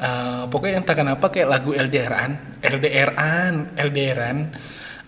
uh, 0.02 0.42
pokoknya 0.50 0.82
entah 0.82 0.96
kenapa 0.98 1.30
kayak 1.30 1.48
lagu 1.48 1.70
LDRan 1.72 2.60
LDRan 2.60 3.52
LDRan 3.78 4.38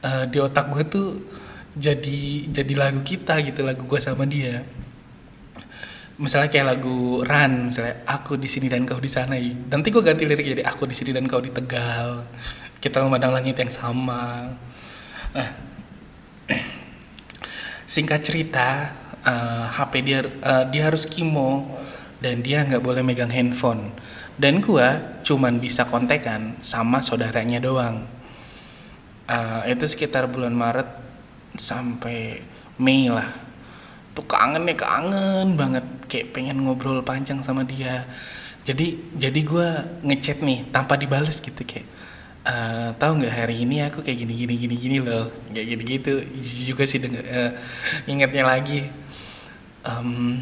uh, 0.07 0.25
di 0.31 0.39
otak 0.39 0.71
gue 0.71 0.85
tuh 0.87 1.09
jadi 1.75 2.51
jadi 2.55 2.75
lagu 2.79 3.03
kita 3.03 3.43
gitu 3.43 3.67
lagu 3.67 3.83
gue 3.85 3.99
sama 3.99 4.25
dia 4.25 4.63
misalnya 6.15 6.47
kayak 6.47 6.79
lagu 6.79 7.27
Run 7.27 7.75
misalnya 7.75 8.07
aku 8.07 8.39
di 8.39 8.47
sini 8.47 8.71
dan 8.71 8.87
kau 8.87 9.03
di 9.03 9.11
sana 9.11 9.35
nanti 9.71 9.91
gue 9.91 10.03
ganti 10.03 10.23
lirik 10.23 10.47
jadi 10.47 10.63
aku 10.63 10.87
di 10.87 10.95
sini 10.95 11.11
dan 11.11 11.27
kau 11.27 11.43
di 11.43 11.51
Tegal. 11.51 12.27
Kita 12.79 13.01
memandang 13.03 13.33
langit 13.33 13.57
yang 13.59 13.73
sama. 13.73 14.53
Nah 15.35 15.51
singkat 17.95 18.21
cerita 18.23 18.93
uh, 19.25 19.33
eh, 19.33 19.65
HP 19.75 19.93
dia 20.05 20.21
uh, 20.23 20.65
dia 20.69 20.83
harus 20.87 21.09
kimo 21.09 21.81
dan 22.23 22.45
dia 22.45 22.63
nggak 22.63 22.83
boleh 22.85 23.03
megang 23.03 23.33
handphone. 23.33 23.91
Dan 24.35 24.59
gue 24.63 24.87
cuman 25.23 25.63
bisa 25.63 25.87
kontekan 25.87 26.59
sama 26.59 27.03
saudaranya 27.03 27.63
doang. 27.63 28.07
Uh, 29.25 29.65
itu 29.65 29.89
sekitar 29.89 30.29
bulan 30.29 30.53
Maret 30.53 30.91
sampai 31.57 32.45
Mei 32.77 33.09
lah 33.09 33.44
tuh 34.15 34.25
kangen 34.25 34.63
nih 34.65 34.79
kangen 34.79 35.59
banget. 35.59 35.85
Kayak 36.07 36.27
pengen 36.33 36.63
ngobrol 36.65 37.03
panjang 37.03 37.43
sama 37.43 37.67
dia. 37.67 38.07
Jadi 38.65 38.97
jadi 39.19 39.41
gue 39.45 39.69
ngechat 40.07 40.41
nih 40.41 40.71
tanpa 40.73 40.97
dibales 40.97 41.43
gitu 41.43 41.61
kayak 41.67 41.85
uh, 42.49 42.97
tahu 42.97 43.21
nggak 43.21 43.35
hari 43.35 43.67
ini 43.67 43.85
aku 43.85 44.01
kayak 44.01 44.25
gini 44.25 44.35
gini 44.39 44.55
gini 44.57 44.75
gini 44.79 44.97
loh. 45.03 45.29
Kayak 45.53 45.67
gitu 45.75 45.83
gitu 45.85 46.13
juga 46.73 46.83
sih 46.89 47.03
denger 47.03 47.25
uh, 47.27 47.51
ingatnya 48.09 48.45
lagi. 48.47 48.89
Um, 49.85 50.41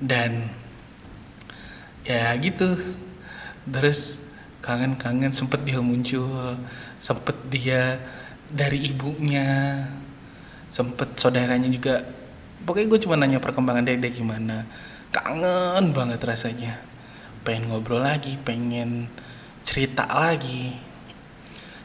dan 0.00 0.48
ya 2.06 2.32
gitu. 2.40 2.78
Terus 3.66 4.22
kangen-kangen 4.62 5.34
sempet 5.34 5.66
dia 5.66 5.82
muncul 5.82 6.54
sempet 7.02 7.34
dia 7.50 7.98
dari 8.46 8.86
ibunya 8.86 9.82
sempet 10.70 11.18
saudaranya 11.18 11.66
juga 11.66 12.21
pokoknya 12.64 12.86
gue 12.88 13.00
cuma 13.02 13.14
nanya 13.18 13.38
perkembangan 13.42 13.86
dia 13.86 13.98
gimana? 14.10 14.66
Kangen 15.12 15.92
banget 15.92 16.20
rasanya. 16.24 16.80
Pengen 17.42 17.68
ngobrol 17.68 18.02
lagi 18.02 18.38
pengen 18.40 19.10
cerita 19.66 20.06
lagi. 20.08 20.74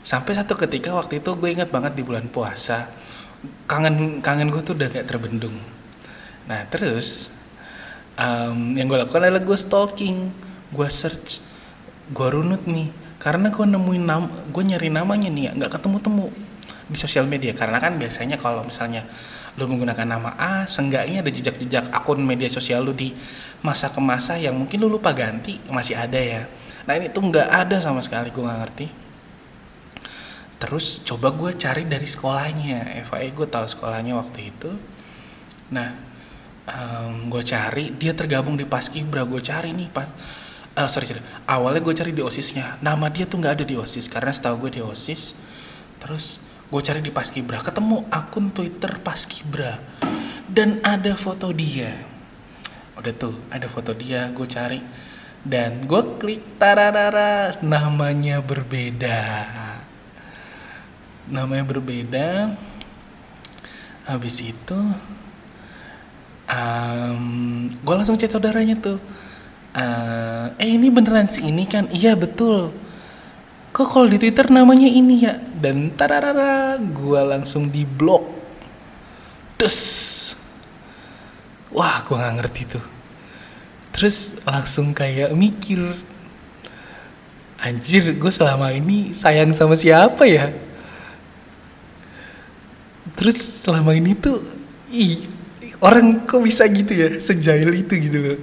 Sampai 0.06 0.38
satu 0.38 0.56
ketika 0.56 0.96
waktu 0.96 1.20
itu 1.20 1.36
gue 1.36 1.50
ingat 1.52 1.70
banget 1.74 2.00
di 2.00 2.04
bulan 2.06 2.32
puasa 2.32 2.88
kangen 3.70 4.24
kangen 4.24 4.50
gue 4.50 4.62
tuh 4.64 4.74
udah 4.74 4.88
gak 4.90 5.08
terbendung. 5.08 5.56
Nah 6.48 6.66
terus 6.72 7.30
um, 8.18 8.74
yang 8.74 8.88
gue 8.90 8.98
lakukan 8.98 9.22
adalah 9.22 9.44
gue 9.44 9.58
stalking 9.60 10.32
gue 10.74 10.88
search 10.90 11.44
gue 12.12 12.28
runut 12.28 12.64
nih. 12.66 12.90
Karena 13.18 13.50
gue 13.50 13.66
nemuin 13.66 14.04
nama 14.06 14.28
gue 14.30 14.64
nyari 14.64 14.90
namanya 14.94 15.30
nih 15.30 15.54
nggak 15.58 15.72
ketemu 15.74 15.98
temu 16.00 16.26
di 16.88 16.98
sosial 16.98 17.26
media. 17.28 17.52
Karena 17.54 17.82
kan 17.82 17.98
biasanya 18.00 18.40
kalau 18.40 18.64
misalnya 18.64 19.06
lu 19.58 19.66
menggunakan 19.66 20.06
nama 20.06 20.38
A 20.38 20.70
seenggaknya 20.70 21.26
ada 21.26 21.34
jejak-jejak 21.34 21.90
akun 21.90 22.22
media 22.22 22.46
sosial 22.46 22.86
lu 22.86 22.94
di 22.94 23.12
masa 23.66 23.90
ke 23.90 23.98
masa 23.98 24.38
yang 24.38 24.54
mungkin 24.54 24.78
lu 24.78 24.88
lupa 24.88 25.12
ganti 25.18 25.58
masih 25.68 25.98
ada 25.98 26.18
ya. 26.22 26.46
Nah 26.86 26.94
ini 26.94 27.10
tuh 27.10 27.26
nggak 27.26 27.50
ada 27.50 27.82
sama 27.82 28.06
sekali 28.06 28.30
gue 28.30 28.44
nggak 28.46 28.60
ngerti. 28.64 28.88
Terus 30.58 31.02
coba 31.06 31.34
gue 31.34 31.58
cari 31.58 31.90
dari 31.90 32.06
sekolahnya. 32.06 33.02
FAE 33.06 33.34
gue 33.34 33.48
tahu 33.50 33.66
sekolahnya 33.66 34.14
waktu 34.14 34.54
itu. 34.54 34.72
Nah 35.74 35.90
um, 36.70 37.34
gue 37.34 37.42
cari 37.42 37.98
dia 37.98 38.14
tergabung 38.14 38.56
di 38.56 38.70
Paskibra 38.70 39.26
gue 39.26 39.42
cari 39.42 39.74
nih 39.74 39.90
pas 39.90 40.14
uh, 40.78 40.86
sorry 40.86 41.10
sorry. 41.10 41.24
Awalnya 41.50 41.82
gue 41.82 41.96
cari 41.98 42.12
di 42.14 42.22
osisnya 42.22 42.78
nama 42.86 43.10
dia 43.10 43.26
tuh 43.26 43.42
nggak 43.42 43.54
ada 43.58 43.66
di 43.66 43.74
osis 43.74 44.06
karena 44.06 44.30
setahu 44.30 44.70
gue 44.70 44.78
di 44.78 44.82
osis 44.86 45.34
terus 45.98 46.38
gue 46.68 46.82
cari 46.84 47.00
di 47.00 47.12
Paskibra. 47.12 47.64
Ketemu 47.64 48.12
akun 48.12 48.52
Twitter 48.52 49.00
Paskibra. 49.00 49.80
Dan 50.48 50.84
ada 50.84 51.16
foto 51.16 51.52
dia. 51.56 51.96
Udah 53.00 53.14
tuh 53.16 53.36
ada 53.48 53.68
foto 53.72 53.96
dia 53.96 54.28
gue 54.32 54.48
cari. 54.48 54.80
Dan 55.48 55.88
gue 55.88 56.02
klik 56.20 56.60
tararara 56.60 57.56
namanya 57.64 58.44
berbeda. 58.44 59.48
Namanya 61.32 61.64
berbeda. 61.64 62.28
Habis 64.08 64.44
itu 64.44 64.80
um, 66.52 67.24
gue 67.72 67.94
langsung 67.96 68.20
chat 68.20 68.32
saudaranya 68.32 68.76
tuh. 68.76 69.00
Uh, 69.78 70.52
eh 70.58 70.74
ini 70.74 70.92
beneran 70.92 71.32
si 71.32 71.48
ini 71.48 71.64
kan? 71.64 71.88
Iya 71.96 72.20
betul. 72.20 72.76
Kok 73.72 73.88
kalau 73.88 74.08
di 74.10 74.18
twitter 74.20 74.50
namanya 74.50 74.90
ini 74.90 75.22
ya 75.22 75.47
dan 75.58 75.92
tararara 75.98 76.78
gue 76.78 77.22
langsung 77.26 77.68
di 77.74 77.84
blok. 77.84 78.24
Des 79.58 79.78
wah 81.74 82.06
gue 82.06 82.16
nggak 82.16 82.36
ngerti 82.42 82.62
tuh. 82.78 82.86
Terus 83.92 84.38
langsung 84.46 84.94
kayak 84.94 85.34
mikir 85.34 85.82
anjir 87.58 88.14
gue 88.14 88.32
selama 88.32 88.70
ini 88.70 89.12
sayang 89.18 89.50
sama 89.52 89.74
siapa 89.74 90.24
ya? 90.30 90.54
Terus 93.18 93.66
selama 93.66 93.98
ini 93.98 94.14
tuh 94.14 94.46
ih, 94.94 95.26
orang 95.82 96.30
kok 96.30 96.46
bisa 96.46 96.70
gitu 96.70 96.94
ya? 96.94 97.10
Sejail 97.18 97.74
itu 97.74 97.94
gitu 97.98 98.18
loh. 98.22 98.40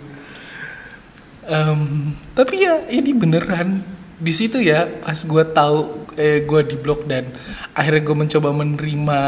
Um, 1.46 2.14
tapi 2.34 2.66
ya 2.66 2.82
ini 2.90 3.14
beneran. 3.14 3.86
Di 4.18 4.32
situ 4.34 4.58
ya 4.58 4.90
pas 5.02 5.22
gue 5.22 5.44
tahu 5.54 6.03
eh 6.18 6.44
gue 6.44 6.60
di 6.66 6.76
blok 6.78 7.06
dan 7.08 7.34
akhirnya 7.74 8.02
gue 8.04 8.16
mencoba 8.16 8.48
menerima 8.54 9.20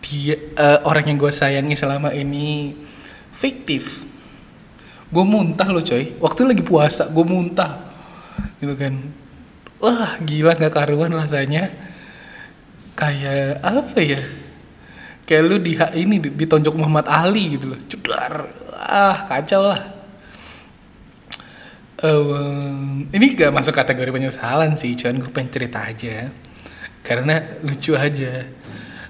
dia 0.00 0.36
uh, 0.56 0.78
orang 0.88 1.12
yang 1.12 1.18
gue 1.20 1.32
sayangi 1.32 1.76
selama 1.76 2.10
ini 2.16 2.74
fiktif. 3.30 4.06
Gue 5.10 5.24
muntah 5.26 5.68
loh 5.68 5.82
coy. 5.82 6.16
Waktu 6.18 6.40
lagi 6.50 6.62
puasa 6.62 7.10
gue 7.10 7.24
muntah. 7.26 7.90
Gitu 8.58 8.74
kan. 8.78 8.94
Wah 9.80 10.18
gila 10.22 10.56
nggak 10.56 10.74
karuan 10.74 11.12
rasanya. 11.14 11.70
Kayak 12.96 13.62
apa 13.62 13.98
ya? 14.00 14.20
Kayak 15.28 15.42
lu 15.46 15.56
di 15.62 15.78
ini 15.78 16.16
ditonjok 16.18 16.74
Muhammad 16.74 17.06
Ali 17.06 17.54
gitu 17.54 17.74
loh. 17.74 17.80
Cudar 17.86 18.50
ah 18.80 19.28
kacau 19.28 19.68
lah 19.68 19.99
um, 22.04 23.06
ini 23.12 23.26
gak 23.36 23.52
masuk 23.52 23.76
kategori 23.76 24.10
penyesalan 24.10 24.76
sih 24.76 24.96
cuman 24.96 25.20
gue 25.20 25.30
pengen 25.32 25.50
cerita 25.52 25.78
aja. 25.84 26.28
Karena 27.00 27.40
lucu 27.64 27.96
aja. 27.96 28.44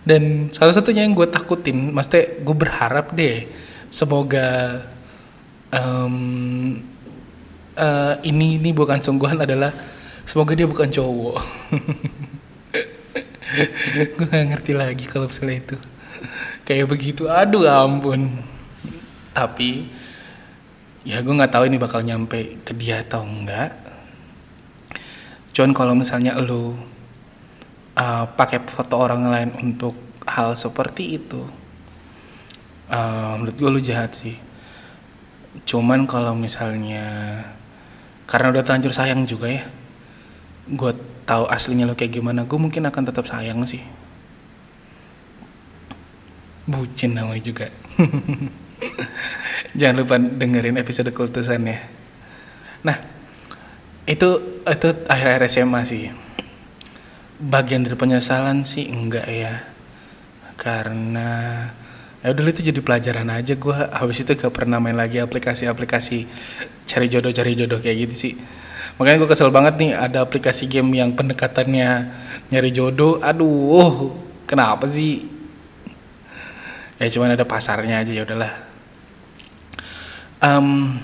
Dan 0.01 0.49
salah 0.55 0.73
satunya 0.73 1.05
yang 1.05 1.15
gue 1.15 1.29
takutin 1.29 1.93
maksudnya 1.93 2.41
gue 2.41 2.57
berharap 2.57 3.13
deh 3.13 3.47
semoga 3.93 4.81
um, 5.75 6.79
uh, 7.77 8.15
ini 8.25 8.57
ini 8.59 8.71
bukan 8.73 9.03
sungguhan 9.03 9.43
adalah 9.43 9.75
semoga 10.25 10.55
dia 10.55 10.67
bukan 10.67 10.89
cowok. 10.89 11.39
Gue 14.15 14.27
gak 14.31 14.47
ngerti 14.47 14.73
lagi 14.79 15.05
kalau 15.11 15.27
misalnya 15.27 15.59
itu. 15.59 15.77
Kayak 16.63 16.87
begitu. 16.87 17.27
Aduh 17.27 17.67
ampun. 17.67 18.39
Tapi 19.35 19.91
ya 21.11 21.26
gue 21.26 21.35
nggak 21.35 21.50
tahu 21.50 21.67
ini 21.67 21.75
bakal 21.75 22.07
nyampe 22.07 22.62
ke 22.62 22.71
dia 22.79 23.02
atau 23.02 23.26
enggak. 23.26 23.75
Cuman 25.50 25.75
kalau 25.75 25.99
misalnya 25.99 26.39
lo 26.39 26.78
uh, 27.99 28.25
pakai 28.39 28.63
foto 28.71 28.95
orang 28.95 29.26
lain 29.26 29.50
untuk 29.58 29.99
hal 30.23 30.54
seperti 30.54 31.19
itu 31.19 31.43
uh, 32.95 33.35
menurut 33.35 33.56
gue 33.58 33.71
lu 33.75 33.80
jahat 33.82 34.15
sih. 34.15 34.39
Cuman 35.67 36.06
kalau 36.06 36.39
misalnya 36.39 37.43
karena 38.30 38.54
udah 38.54 38.63
terlanjur 38.63 38.95
sayang 38.95 39.26
juga 39.26 39.50
ya 39.50 39.67
gue 40.71 40.93
tahu 41.26 41.50
aslinya 41.50 41.91
lo 41.91 41.99
kayak 41.99 42.23
gimana 42.23 42.47
gue 42.47 42.54
mungkin 42.54 42.87
akan 42.87 43.02
tetap 43.11 43.26
sayang 43.26 43.67
sih. 43.67 43.82
Bucin 46.71 47.19
namanya 47.19 47.43
juga 47.43 47.67
jangan 49.75 49.97
lupa 50.02 50.17
dengerin 50.19 50.78
episode 50.80 51.11
kultusan 51.15 51.63
ya. 51.67 51.78
Nah 52.83 52.97
itu 54.09 54.61
itu 54.67 54.89
akhir-akhir 55.06 55.43
SMA 55.47 55.80
sih. 55.87 56.11
Bagian 57.41 57.87
dari 57.87 57.97
penyesalan 57.97 58.67
sih 58.67 58.89
enggak 58.91 59.26
ya. 59.30 59.54
Karena 60.59 61.28
ya 62.21 62.35
udah 62.35 62.52
itu 62.52 62.67
jadi 62.67 62.80
pelajaran 62.83 63.28
aja. 63.33 63.56
Gue 63.56 63.73
habis 63.73 64.21
itu 64.21 64.37
gak 64.37 64.52
pernah 64.52 64.76
main 64.76 64.99
lagi 64.99 65.23
aplikasi-aplikasi 65.23 66.28
cari 66.85 67.06
jodoh 67.09 67.33
cari 67.33 67.56
jodoh 67.56 67.80
kayak 67.80 68.11
gitu 68.11 68.15
sih. 68.28 68.35
Makanya 69.00 69.25
gue 69.25 69.30
kesel 69.33 69.49
banget 69.49 69.80
nih 69.80 69.97
ada 69.97 70.21
aplikasi 70.21 70.69
game 70.69 70.93
yang 70.93 71.17
pendekatannya 71.17 72.13
nyari 72.52 72.71
jodoh. 72.75 73.23
Aduh 73.25 74.13
kenapa 74.45 74.85
sih? 74.91 75.25
Ya 77.00 77.09
cuman 77.09 77.33
ada 77.33 77.49
pasarnya 77.49 78.04
aja 78.04 78.13
ya 78.13 78.28
udahlah 78.28 78.70
um, 80.41 80.97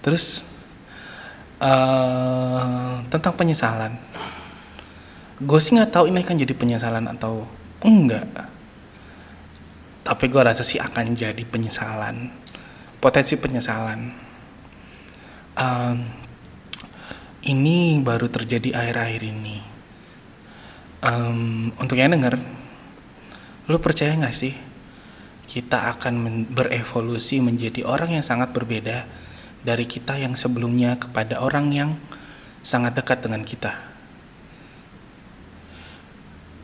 terus 0.00 0.44
uh, 1.60 3.00
tentang 3.08 3.34
penyesalan. 3.36 3.94
Gue 5.42 5.58
sih 5.58 5.74
nggak 5.76 5.92
tahu 5.92 6.10
ini 6.10 6.22
akan 6.24 6.36
jadi 6.42 6.54
penyesalan 6.54 7.06
atau 7.08 7.46
enggak. 7.84 8.26
Tapi 10.02 10.24
gue 10.26 10.42
rasa 10.42 10.66
sih 10.66 10.82
akan 10.82 11.14
jadi 11.14 11.42
penyesalan. 11.46 12.30
Potensi 12.98 13.38
penyesalan. 13.38 14.00
Um, 15.52 15.96
ini 17.42 17.98
baru 18.00 18.30
terjadi 18.30 18.74
akhir-akhir 18.74 19.22
ini. 19.22 19.58
Um, 21.02 21.74
untuk 21.82 21.98
yang 21.98 22.14
denger 22.14 22.38
lu 23.66 23.78
percaya 23.82 24.14
nggak 24.14 24.34
sih 24.34 24.54
kita 25.46 25.92
akan 25.96 26.46
berevolusi 26.50 27.42
menjadi 27.42 27.84
orang 27.84 28.20
yang 28.20 28.24
sangat 28.24 28.54
berbeda 28.54 29.04
dari 29.62 29.86
kita 29.86 30.18
yang 30.18 30.34
sebelumnya 30.34 30.98
kepada 30.98 31.38
orang 31.38 31.70
yang 31.70 31.90
sangat 32.62 32.98
dekat 32.98 33.22
dengan 33.22 33.42
kita. 33.46 33.74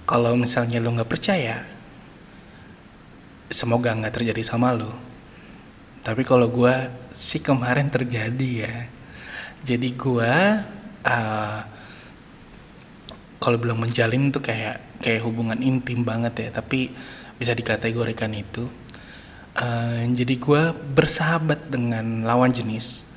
Kalau 0.08 0.32
misalnya 0.34 0.80
lo 0.80 0.94
nggak 0.94 1.10
percaya, 1.10 1.68
semoga 3.52 3.92
nggak 3.92 4.14
terjadi 4.14 4.42
sama 4.42 4.72
lo. 4.72 4.94
Tapi 6.00 6.24
kalau 6.24 6.48
gue 6.48 6.74
sih 7.12 7.44
kemarin 7.44 7.92
terjadi 7.92 8.50
ya. 8.64 8.76
Jadi 9.60 9.88
gue 9.92 10.32
uh, 11.04 11.60
kalau 13.36 13.56
belum 13.60 13.84
menjalin 13.84 14.32
tuh 14.32 14.40
kayak 14.40 15.02
kayak 15.04 15.20
hubungan 15.28 15.60
intim 15.60 16.02
banget 16.08 16.48
ya. 16.48 16.50
Tapi 16.56 16.88
bisa 17.38 17.54
dikategorikan 17.54 18.34
itu 18.34 18.66
uh, 19.58 20.02
jadi 20.10 20.34
gue 20.38 20.62
bersahabat 20.94 21.70
dengan 21.70 22.26
lawan 22.26 22.54
jenis 22.54 23.08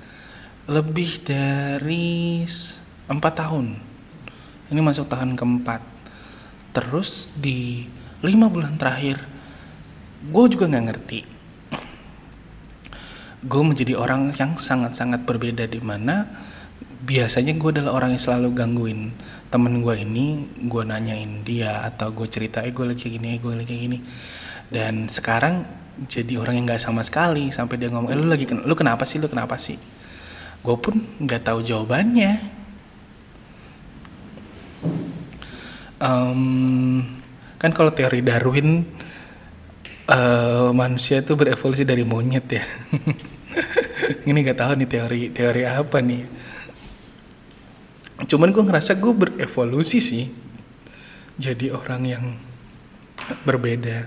lebih 0.70 1.26
dari 1.26 2.46
empat 3.10 3.34
tahun. 3.44 3.76
Ini 4.72 4.80
masuk 4.80 5.10
tahun 5.12 5.36
keempat. 5.36 5.84
Terus 6.72 7.28
di 7.36 7.90
lima 8.24 8.48
bulan 8.48 8.80
terakhir 8.80 9.20
gue 10.32 10.46
juga 10.48 10.70
nggak 10.72 10.86
ngerti. 10.88 11.20
Gue 13.42 13.64
menjadi 13.66 13.98
orang 13.98 14.32
yang 14.38 14.56
sangat-sangat 14.56 15.26
berbeda 15.26 15.66
di 15.66 15.82
mana 15.82 16.30
biasanya 17.02 17.58
gue 17.58 17.70
adalah 17.74 17.98
orang 17.98 18.14
yang 18.14 18.22
selalu 18.22 18.50
gangguin 18.54 19.10
temen 19.50 19.82
gue 19.82 19.96
ini 20.00 20.48
gue 20.70 20.84
nanyain 20.86 21.42
dia 21.42 21.82
atau 21.84 22.14
gue 22.14 22.30
cerita 22.30 22.62
eh 22.64 22.72
gue 22.72 22.86
lagi 22.88 23.10
gini 23.10 23.36
eh 23.36 23.40
gue 23.42 23.54
lagi 23.58 23.76
gini. 23.76 23.98
Dan 24.72 25.10
sekarang 25.12 25.68
jadi 26.08 26.40
orang 26.40 26.62
yang 26.62 26.66
nggak 26.70 26.82
sama 26.82 27.04
sekali 27.04 27.52
sampai 27.52 27.76
dia 27.76 27.92
ngomong 27.92 28.14
eh 28.14 28.18
lu 28.18 28.30
lagi 28.30 28.48
lu 28.48 28.74
kenapa 28.78 29.04
sih 29.04 29.18
lu 29.20 29.28
kenapa 29.28 29.58
sih? 29.58 29.76
Gue 30.62 30.78
pun 30.78 31.02
nggak 31.20 31.52
tahu 31.52 31.60
jawabannya. 31.66 32.62
Um, 36.02 37.06
kan 37.62 37.70
kalau 37.76 37.94
teori 37.94 38.26
Darwin 38.26 38.90
uh, 40.10 40.74
manusia 40.74 41.22
itu 41.22 41.34
berevolusi 41.34 41.84
dari 41.84 42.06
monyet 42.08 42.46
ya. 42.48 42.64
Ini 44.30 44.38
nggak 44.38 44.58
tahu 44.58 44.72
nih 44.80 44.90
teori 44.90 45.22
teori 45.36 45.62
apa 45.68 46.00
nih 46.00 46.41
cuman 48.28 48.50
gue 48.54 48.64
ngerasa 48.66 48.98
gue 48.98 49.14
berevolusi 49.14 50.00
sih. 50.02 50.26
Jadi 51.42 51.74
orang 51.74 52.04
yang 52.06 52.26
berbeda. 53.48 54.06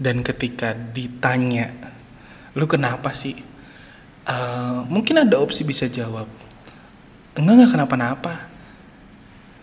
Dan 0.00 0.24
ketika 0.24 0.72
ditanya 0.72 1.72
lu 2.56 2.64
kenapa 2.66 3.12
sih? 3.12 3.36
Uh, 4.24 4.86
mungkin 4.86 5.24
ada 5.24 5.40
opsi 5.40 5.64
bisa 5.64 5.88
jawab 5.90 6.28
enggak 7.34 7.54
enggak 7.56 7.70
kenapa-napa. 7.76 8.34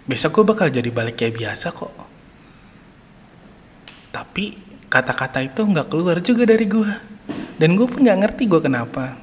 Besok 0.08 0.42
gue 0.42 0.46
bakal 0.56 0.68
jadi 0.72 0.88
balik 0.88 1.20
kayak 1.20 1.36
biasa 1.36 1.68
kok. 1.76 1.94
Tapi 4.12 4.56
kata-kata 4.88 5.44
itu 5.44 5.62
nggak 5.62 5.88
keluar 5.92 6.24
juga 6.24 6.48
dari 6.48 6.64
gue 6.64 6.92
dan 7.60 7.76
gue 7.76 7.88
pun 7.90 8.02
nggak 8.02 8.20
ngerti 8.24 8.44
gue 8.48 8.62
kenapa. 8.64 9.20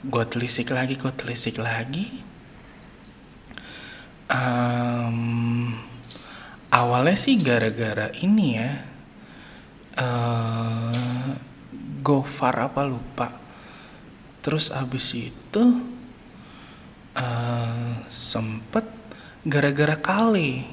Gue 0.00 0.24
telisik 0.24 0.72
lagi 0.72 0.96
gue 0.96 1.12
telisik 1.12 1.60
lagi 1.60 2.29
um, 4.30 5.74
awalnya 6.70 7.18
sih 7.18 7.36
gara-gara 7.36 8.14
ini 8.22 8.46
ya. 8.56 8.72
Uh, 9.98 11.34
Gofar 12.00 12.72
apa 12.72 12.86
lupa. 12.86 13.36
Terus 14.40 14.72
abis 14.72 15.12
itu 15.12 15.64
uh, 17.12 17.92
sempet 18.08 18.88
gara-gara 19.44 20.00
kali 20.00 20.64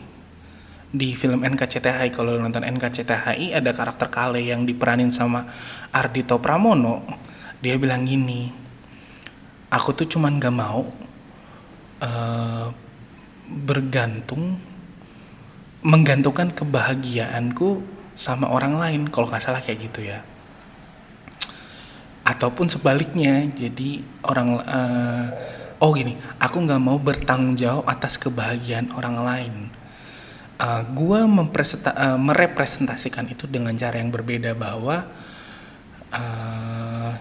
di 0.87 1.11
film 1.19 1.43
NKCTHI 1.43 2.15
kalau 2.15 2.39
nonton 2.39 2.63
NKCTHI 2.63 3.51
ada 3.51 3.75
karakter 3.75 4.07
Kale 4.07 4.39
yang 4.39 4.63
diperanin 4.63 5.11
sama 5.11 5.51
Ardito 5.91 6.39
Pramono. 6.39 7.03
Dia 7.59 7.75
bilang 7.75 8.07
gini 8.07 8.67
aku 9.67 9.91
tuh 9.91 10.07
cuman 10.07 10.39
gak 10.39 10.55
mau 10.55 10.87
uh, 11.99 12.67
bergantung 13.47 14.59
menggantungkan 15.87 16.51
kebahagiaanku 16.51 17.79
sama 18.17 18.49
orang 18.49 18.75
lain 18.75 19.01
kalau 19.07 19.29
nggak 19.29 19.43
salah 19.43 19.61
kayak 19.63 19.87
gitu 19.87 20.03
ya. 20.03 20.25
Ataupun 22.27 22.67
sebaliknya 22.67 23.47
jadi 23.47 24.03
orang 24.27 24.59
uh, 24.59 25.27
oh 25.79 25.95
gini 25.95 26.19
aku 26.41 26.59
nggak 26.59 26.81
mau 26.81 26.99
bertanggung 26.99 27.55
jawab 27.55 27.87
atas 27.87 28.19
kebahagiaan 28.19 28.91
orang 28.91 29.17
lain. 29.23 29.55
Uh, 30.57 30.81
gue 30.89 31.19
uh, 31.21 32.17
merepresentasikan 32.17 33.29
itu 33.29 33.45
dengan 33.45 33.77
cara 33.77 34.01
yang 34.01 34.09
berbeda 34.09 34.57
bahwa 34.57 35.05
uh, 36.09 37.13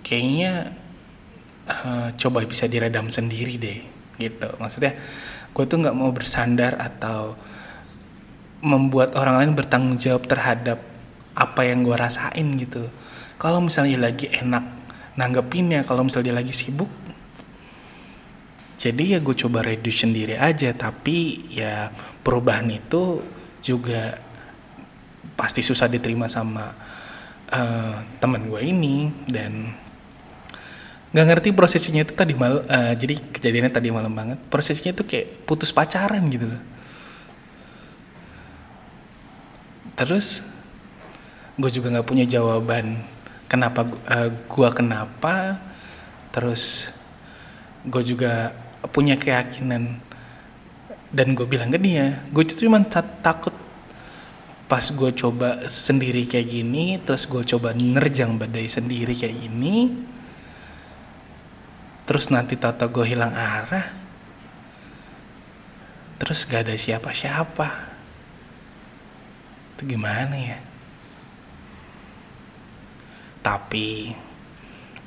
kayaknya 0.00 0.72
uh, 1.68 2.08
coba 2.16 2.48
bisa 2.48 2.64
diredam 2.64 3.12
sendiri 3.12 3.60
deh 3.60 3.97
gitu. 4.18 4.48
Maksudnya 4.58 4.98
gue 5.54 5.64
tuh 5.64 5.78
nggak 5.80 5.96
mau 5.96 6.10
bersandar 6.12 6.76
atau 6.78 7.38
membuat 8.60 9.14
orang 9.14 9.42
lain 9.42 9.52
bertanggung 9.54 9.96
jawab 9.96 10.26
terhadap 10.26 10.82
apa 11.38 11.62
yang 11.62 11.86
gue 11.86 11.94
rasain 11.94 12.46
gitu. 12.58 12.90
Kalau 13.38 13.62
misalnya 13.62 14.10
lagi 14.10 14.26
enak 14.28 14.76
nanggepinnya 15.18 15.82
kalau 15.82 16.06
misalnya 16.06 16.30
dia 16.30 16.36
lagi 16.42 16.54
sibuk 16.54 16.90
jadi 18.78 19.02
ya 19.02 19.18
gue 19.18 19.34
coba 19.34 19.66
reduce 19.66 20.06
sendiri 20.06 20.38
aja. 20.38 20.70
Tapi 20.70 21.50
ya 21.50 21.90
perubahan 22.22 22.70
itu 22.70 23.26
juga 23.58 24.22
pasti 25.34 25.66
susah 25.66 25.90
diterima 25.90 26.30
sama 26.30 26.70
uh, 27.50 27.96
teman 28.22 28.46
gue 28.46 28.62
ini. 28.62 29.10
Dan 29.26 29.74
nggak 31.08 31.26
ngerti 31.28 31.48
prosesnya 31.56 32.04
itu 32.04 32.12
tadi 32.12 32.36
mal 32.36 32.64
uh, 32.68 32.92
jadi 32.92 33.16
kejadiannya 33.16 33.72
tadi 33.72 33.88
malam 33.88 34.12
banget. 34.12 34.38
Prosesnya 34.52 34.92
itu 34.92 35.04
kayak 35.04 35.48
putus 35.48 35.72
pacaran 35.72 36.24
gitu 36.28 36.52
loh. 36.52 36.62
Terus 39.98 40.44
gue 41.58 41.70
juga 41.74 41.90
nggak 41.90 42.06
punya 42.06 42.24
jawaban 42.28 43.02
kenapa 43.50 43.88
uh, 43.88 44.28
gua 44.46 44.70
kenapa. 44.70 45.58
Terus 46.28 46.92
gue 47.88 48.02
juga 48.04 48.52
punya 48.92 49.16
keyakinan 49.16 50.00
dan 51.08 51.32
gue 51.32 51.46
bilang 51.48 51.72
ke 51.72 51.80
dia 51.80 52.20
gue 52.28 52.44
cuma 52.52 52.84
takut 53.24 53.54
pas 54.68 54.84
gue 54.84 55.10
coba 55.16 55.64
sendiri 55.64 56.28
kayak 56.28 56.48
gini 56.52 57.00
terus 57.00 57.24
gue 57.24 57.40
coba 57.56 57.72
nerjang 57.72 58.36
badai 58.36 58.68
sendiri 58.68 59.16
kayak 59.16 59.48
gini 59.48 59.96
terus 62.08 62.32
nanti 62.32 62.56
tata 62.56 62.88
gue 62.88 63.04
hilang 63.04 63.36
arah. 63.36 63.92
Terus 66.16 66.48
gak 66.48 66.64
ada 66.64 66.74
siapa-siapa. 66.74 67.68
Itu 69.76 69.82
gimana 69.84 70.34
ya? 70.34 70.58
Tapi 73.44 74.16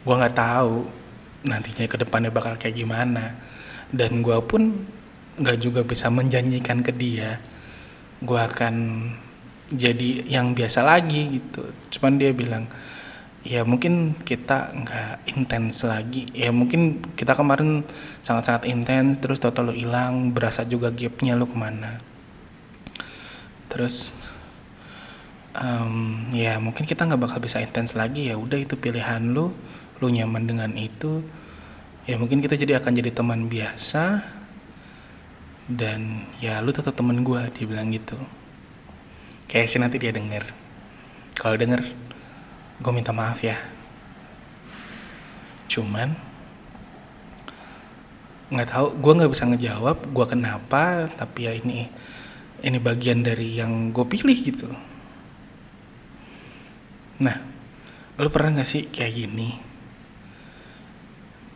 gue 0.01 0.15
nggak 0.17 0.37
tahu 0.37 0.87
nantinya 1.45 1.85
ke 1.89 1.97
depannya 1.99 2.29
bakal 2.29 2.55
kayak 2.55 2.77
gimana. 2.77 3.33
Dan 3.89 4.21
gue 4.21 4.37
pun 4.45 4.85
nggak 5.41 5.57
juga 5.57 5.81
bisa 5.81 6.07
menjanjikan 6.07 6.85
ke 6.85 6.93
dia 6.93 7.41
gue 8.21 8.37
akan 8.37 8.75
jadi 9.73 10.29
yang 10.29 10.53
biasa 10.53 10.85
lagi 10.85 11.41
gitu. 11.41 11.65
Cuman 11.97 12.21
dia 12.21 12.29
bilang 12.31 12.69
ya 13.41 13.65
mungkin 13.65 14.13
kita 14.21 14.73
nggak 14.73 15.15
intens 15.33 15.81
lagi. 15.81 16.29
Ya 16.33 16.53
mungkin 16.53 17.01
kita 17.17 17.33
kemarin 17.33 17.85
sangat-sangat 18.21 18.69
intens 18.69 19.17
terus 19.17 19.41
total 19.41 19.69
lo 19.69 19.73
hilang 19.73 20.33
berasa 20.33 20.61
juga 20.65 20.93
gapnya 20.93 21.33
lo 21.33 21.49
ke 21.49 21.57
mana. 21.57 21.97
Terus 23.69 24.13
um, 25.57 26.27
ya 26.35 26.61
mungkin 26.61 26.85
kita 26.85 27.09
nggak 27.09 27.21
bakal 27.21 27.39
bisa 27.41 27.57
intens 27.63 27.97
lagi. 27.97 28.29
Ya 28.29 28.37
udah 28.37 28.61
itu 28.61 28.77
pilihan 28.77 29.33
lu 29.33 29.53
lu 30.01 30.07
nyaman 30.09 30.45
dengan 30.45 30.71
itu. 30.77 31.25
Ya 32.05 32.17
mungkin 32.17 32.41
kita 32.41 32.57
jadi 32.57 32.81
akan 32.81 32.93
jadi 32.97 33.13
teman 33.13 33.45
biasa 33.49 34.25
dan 35.69 36.25
ya 36.41 36.59
lu 36.61 36.73
tetap 36.73 36.93
teman 36.97 37.25
gue 37.25 37.41
dia 37.57 37.65
bilang 37.65 37.89
gitu. 37.89 38.17
Kayak 39.49 39.69
sih 39.69 39.81
nanti 39.81 39.97
dia 39.97 40.13
denger. 40.13 40.45
Kalau 41.37 41.57
denger 41.57 42.10
gue 42.81 42.91
minta 42.91 43.13
maaf 43.13 43.39
ya 43.45 43.55
cuman 45.69 46.17
nggak 48.51 48.67
tahu 48.67 48.87
gue 48.99 49.13
nggak 49.21 49.31
bisa 49.31 49.47
ngejawab 49.47 49.97
gue 50.11 50.25
kenapa 50.27 51.07
tapi 51.15 51.47
ya 51.47 51.55
ini 51.55 51.87
ini 52.65 52.77
bagian 52.81 53.23
dari 53.23 53.55
yang 53.55 53.95
gue 53.95 54.03
pilih 54.03 54.35
gitu 54.35 54.67
Nah, 57.21 57.37
lu 58.17 58.33
pernah 58.33 58.57
gak 58.57 58.69
sih 58.69 58.89
kayak 58.89 59.13
gini? 59.13 59.53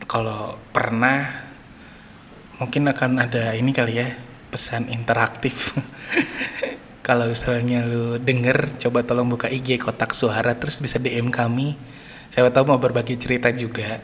Kalau 0.06 0.62
pernah, 0.70 1.50
mungkin 2.62 2.86
akan 2.86 3.26
ada 3.26 3.58
ini 3.58 3.74
kali 3.74 3.98
ya, 3.98 4.14
pesan 4.54 4.94
interaktif. 4.94 5.74
Kalau 7.06 7.30
misalnya 7.30 7.86
lu 7.86 8.18
denger, 8.18 8.82
coba 8.82 9.06
tolong 9.06 9.30
buka 9.30 9.46
IG 9.46 9.78
kotak 9.78 10.18
suara 10.18 10.58
terus 10.58 10.82
bisa 10.82 10.98
DM 10.98 11.30
kami. 11.30 11.78
Saya 12.34 12.50
tahu 12.50 12.74
mau 12.74 12.82
berbagi 12.82 13.14
cerita 13.22 13.54
juga. 13.54 14.02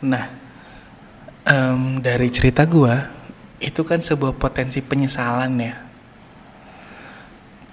Nah, 0.00 0.24
um, 1.44 2.00
dari 2.00 2.32
cerita 2.32 2.64
gua, 2.64 3.12
itu 3.60 3.84
kan 3.84 4.00
sebuah 4.00 4.40
potensi 4.40 4.80
penyesalan 4.80 5.52
ya 5.60 5.86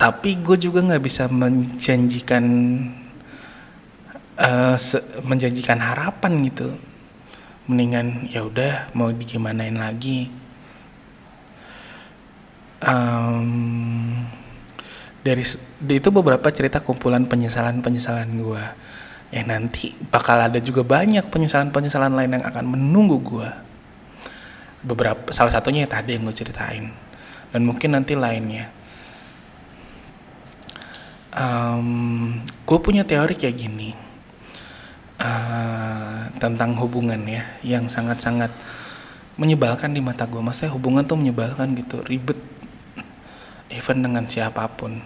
tapi 0.03 0.35
gue 0.43 0.59
juga 0.59 0.83
nggak 0.83 1.03
bisa 1.03 1.31
menjanjikan 1.31 2.43
uh, 4.35 4.75
menjanjikan 5.23 5.79
harapan 5.79 6.43
gitu 6.43 6.75
mendingan 7.71 8.27
ya 8.27 8.43
udah 8.43 8.91
mau 8.97 9.15
digimanain 9.15 9.79
lagi 9.79 10.27
um, 12.83 13.49
dari 15.23 15.43
itu 15.87 16.09
beberapa 16.11 16.47
cerita 16.51 16.83
kumpulan 16.83 17.23
penyesalan 17.25 17.79
penyesalan 17.79 18.27
gue 18.37 18.63
ya 19.33 19.41
nanti 19.47 19.95
bakal 20.11 20.37
ada 20.37 20.59
juga 20.59 20.85
banyak 20.85 21.31
penyesalan 21.31 21.71
penyesalan 21.73 22.13
lain 22.13 22.37
yang 22.37 22.45
akan 22.45 22.65
menunggu 22.67 23.17
gue 23.23 23.49
beberapa 24.83 25.31
salah 25.31 25.49
satunya 25.49 25.87
ya 25.87 25.89
tadi 25.89 26.19
yang 26.19 26.27
gue 26.27 26.35
ceritain. 26.35 26.91
Dan 27.49 27.63
mungkin 27.63 27.95
nanti 27.95 28.13
lainnya. 28.13 28.69
Um, 31.33 32.43
gue 32.67 32.79
punya 32.83 33.07
teori 33.07 33.33
kayak 33.33 33.57
gini. 33.57 33.95
Uh, 35.17 36.27
tentang 36.35 36.75
hubungan 36.75 37.21
ya 37.23 37.47
yang 37.63 37.87
sangat-sangat 37.87 38.51
menyebalkan 39.39 39.95
di 39.95 40.03
mata 40.03 40.27
gue 40.27 40.41
masa 40.43 40.67
hubungan 40.67 41.07
tuh 41.07 41.15
menyebalkan 41.15 41.79
gitu 41.79 42.03
ribet 42.03 42.35
even 43.73 44.05
dengan 44.05 44.25
siapa 44.29 44.69
pun. 44.73 45.01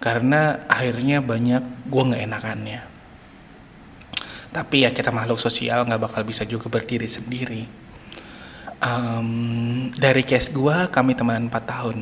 Karena 0.00 0.64
akhirnya 0.66 1.22
banyak 1.22 1.86
gue 1.86 2.02
nggak 2.08 2.24
enakannya. 2.26 2.80
Tapi 4.50 4.76
ya 4.82 4.90
kita 4.90 5.14
makhluk 5.14 5.38
sosial 5.38 5.86
nggak 5.86 6.02
bakal 6.10 6.22
bisa 6.26 6.42
juga 6.42 6.66
berdiri 6.66 7.06
sendiri. 7.06 7.62
Um, 8.80 9.92
dari 9.92 10.24
case 10.24 10.50
gue 10.50 10.88
kami 10.90 11.14
temenan 11.14 11.52
4 11.52 11.54
tahun. 11.62 11.98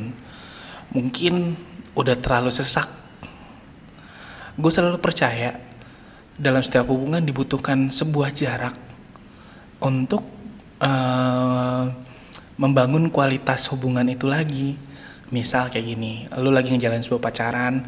Mungkin 0.95 1.59
udah 1.93 2.15
terlalu 2.17 2.49
sesak. 2.49 2.89
Gue 4.57 4.71
selalu 4.73 4.97
percaya 4.97 5.59
dalam 6.39 6.63
setiap 6.63 6.87
hubungan 6.87 7.19
dibutuhkan 7.19 7.91
sebuah 7.91 8.31
jarak 8.31 8.73
untuk 9.83 10.23
uh, 10.79 11.83
membangun 12.55 13.11
kualitas 13.11 13.67
hubungan 13.71 14.07
itu 14.07 14.27
lagi. 14.27 14.88
Misal 15.29 15.69
kayak 15.69 15.85
gini, 15.85 16.25
lu 16.41 16.49
lagi 16.49 16.73
ngejalanin 16.73 17.05
sebuah 17.05 17.21
pacaran, 17.21 17.85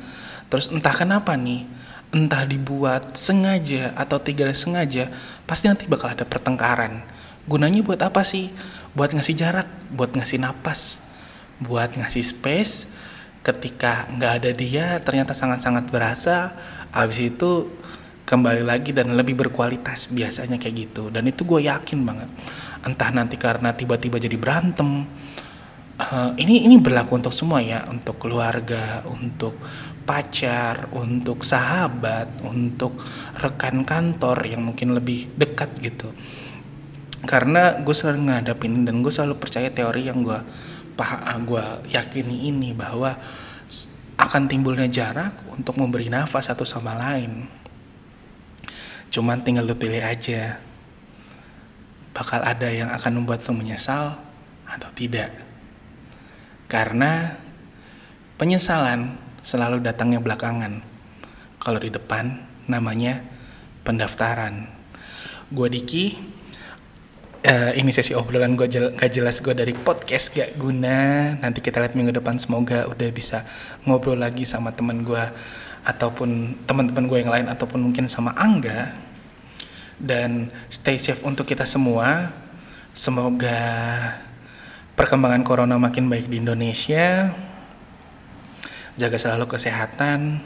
terus 0.48 0.70
entah 0.70 0.94
kenapa 0.94 1.34
nih, 1.34 1.66
entah 2.14 2.46
dibuat 2.46 3.18
sengaja 3.18 3.98
atau 3.98 4.22
tidak 4.22 4.54
sengaja, 4.54 5.10
pasti 5.50 5.66
nanti 5.66 5.90
bakal 5.90 6.14
ada 6.14 6.26
pertengkaran. 6.26 7.02
Gunanya 7.50 7.82
buat 7.82 8.02
apa 8.06 8.22
sih? 8.22 8.54
Buat 8.94 9.18
ngasih 9.18 9.34
jarak, 9.34 9.68
buat 9.90 10.14
ngasih 10.14 10.38
napas, 10.38 11.02
buat 11.58 11.98
ngasih 11.98 12.22
space, 12.22 12.86
ketika 13.42 14.06
nggak 14.14 14.34
ada 14.38 14.52
dia 14.54 14.86
ternyata 15.02 15.34
sangat-sangat 15.34 15.90
berasa 15.90 16.54
habis 16.94 17.34
itu 17.34 17.74
kembali 18.30 18.62
lagi 18.62 18.94
dan 18.94 19.18
lebih 19.18 19.34
berkualitas 19.34 20.14
biasanya 20.14 20.62
kayak 20.62 20.76
gitu 20.88 21.10
dan 21.10 21.26
itu 21.26 21.42
gue 21.42 21.66
yakin 21.66 22.06
banget 22.06 22.30
entah 22.86 23.10
nanti 23.10 23.42
karena 23.42 23.74
tiba-tiba 23.74 24.22
jadi 24.22 24.38
berantem 24.38 25.10
uh, 26.02 26.32
ini 26.42 26.66
ini 26.66 26.82
berlaku 26.82 27.22
untuk 27.22 27.34
semua 27.36 27.62
ya 27.62 27.86
untuk 27.86 28.18
keluarga 28.18 29.06
untuk 29.06 29.54
pacar, 30.02 30.90
untuk 30.92 31.46
sahabat, 31.46 32.42
untuk 32.42 32.98
rekan 33.38 33.86
kantor 33.86 34.44
yang 34.50 34.66
mungkin 34.66 34.98
lebih 34.98 35.30
dekat 35.38 35.78
gitu. 35.80 36.10
Karena 37.22 37.78
gue 37.78 37.94
selalu 37.94 38.34
ngadapin 38.34 38.82
dan 38.82 39.06
gue 39.06 39.14
selalu 39.14 39.38
percaya 39.38 39.70
teori 39.70 40.10
yang 40.10 40.26
gue 40.26 40.40
paham, 40.98 41.46
gue 41.46 41.66
yakini 41.94 42.50
ini 42.50 42.74
bahwa 42.74 43.14
akan 44.18 44.50
timbulnya 44.50 44.90
jarak 44.90 45.34
untuk 45.54 45.78
memberi 45.78 46.10
nafas 46.10 46.50
satu 46.50 46.66
sama 46.66 46.98
lain. 46.98 47.46
Cuman 49.14 49.42
tinggal 49.46 49.70
lu 49.70 49.78
pilih 49.78 50.02
aja. 50.02 50.58
Bakal 52.12 52.44
ada 52.44 52.68
yang 52.68 52.90
akan 52.92 53.22
membuat 53.24 53.46
lu 53.48 53.56
menyesal 53.56 54.18
atau 54.68 54.90
tidak. 54.98 55.51
Karena 56.72 57.36
penyesalan 58.40 59.20
selalu 59.44 59.84
datangnya 59.84 60.24
belakangan. 60.24 60.80
Kalau 61.60 61.84
di 61.84 61.92
depan 61.92 62.48
namanya 62.72 63.20
pendaftaran. 63.84 64.72
Gue 65.52 65.68
Diki, 65.68 66.16
uh, 67.44 67.76
ini 67.76 67.92
sesi 67.92 68.16
obrolan 68.16 68.56
gue 68.56 68.72
jel 68.72 68.96
gak 68.96 69.12
jelas 69.12 69.44
gue 69.44 69.52
dari 69.52 69.76
podcast 69.76 70.32
gak 70.32 70.56
guna. 70.56 71.36
Nanti 71.44 71.60
kita 71.60 71.84
lihat 71.84 71.92
minggu 71.92 72.16
depan 72.16 72.40
semoga 72.40 72.88
udah 72.88 73.10
bisa 73.12 73.44
ngobrol 73.84 74.16
lagi 74.16 74.48
sama 74.48 74.72
temen 74.72 75.04
gue 75.04 75.24
ataupun 75.84 76.64
teman-teman 76.64 77.06
gue 77.12 77.18
yang 77.20 77.32
lain 77.36 77.48
ataupun 77.52 77.84
mungkin 77.84 78.08
sama 78.08 78.32
Angga. 78.40 78.96
Dan 80.00 80.56
stay 80.72 80.96
safe 80.96 81.20
untuk 81.28 81.44
kita 81.44 81.68
semua. 81.68 82.32
Semoga 82.96 83.60
perkembangan 84.96 85.44
corona 85.46 85.76
makin 85.80 86.08
baik 86.08 86.28
di 86.28 86.40
Indonesia 86.40 87.32
jaga 89.00 89.18
selalu 89.18 89.46
kesehatan. 89.48 90.44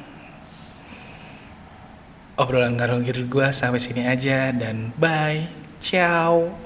Obrolan 2.35 2.75
ngarung 2.75 3.07
gue 3.07 3.47
sampai 3.55 3.79
sini 3.79 4.03
aja 4.03 4.51
dan 4.51 4.91
bye. 4.99 5.47
Ciao 5.79 6.64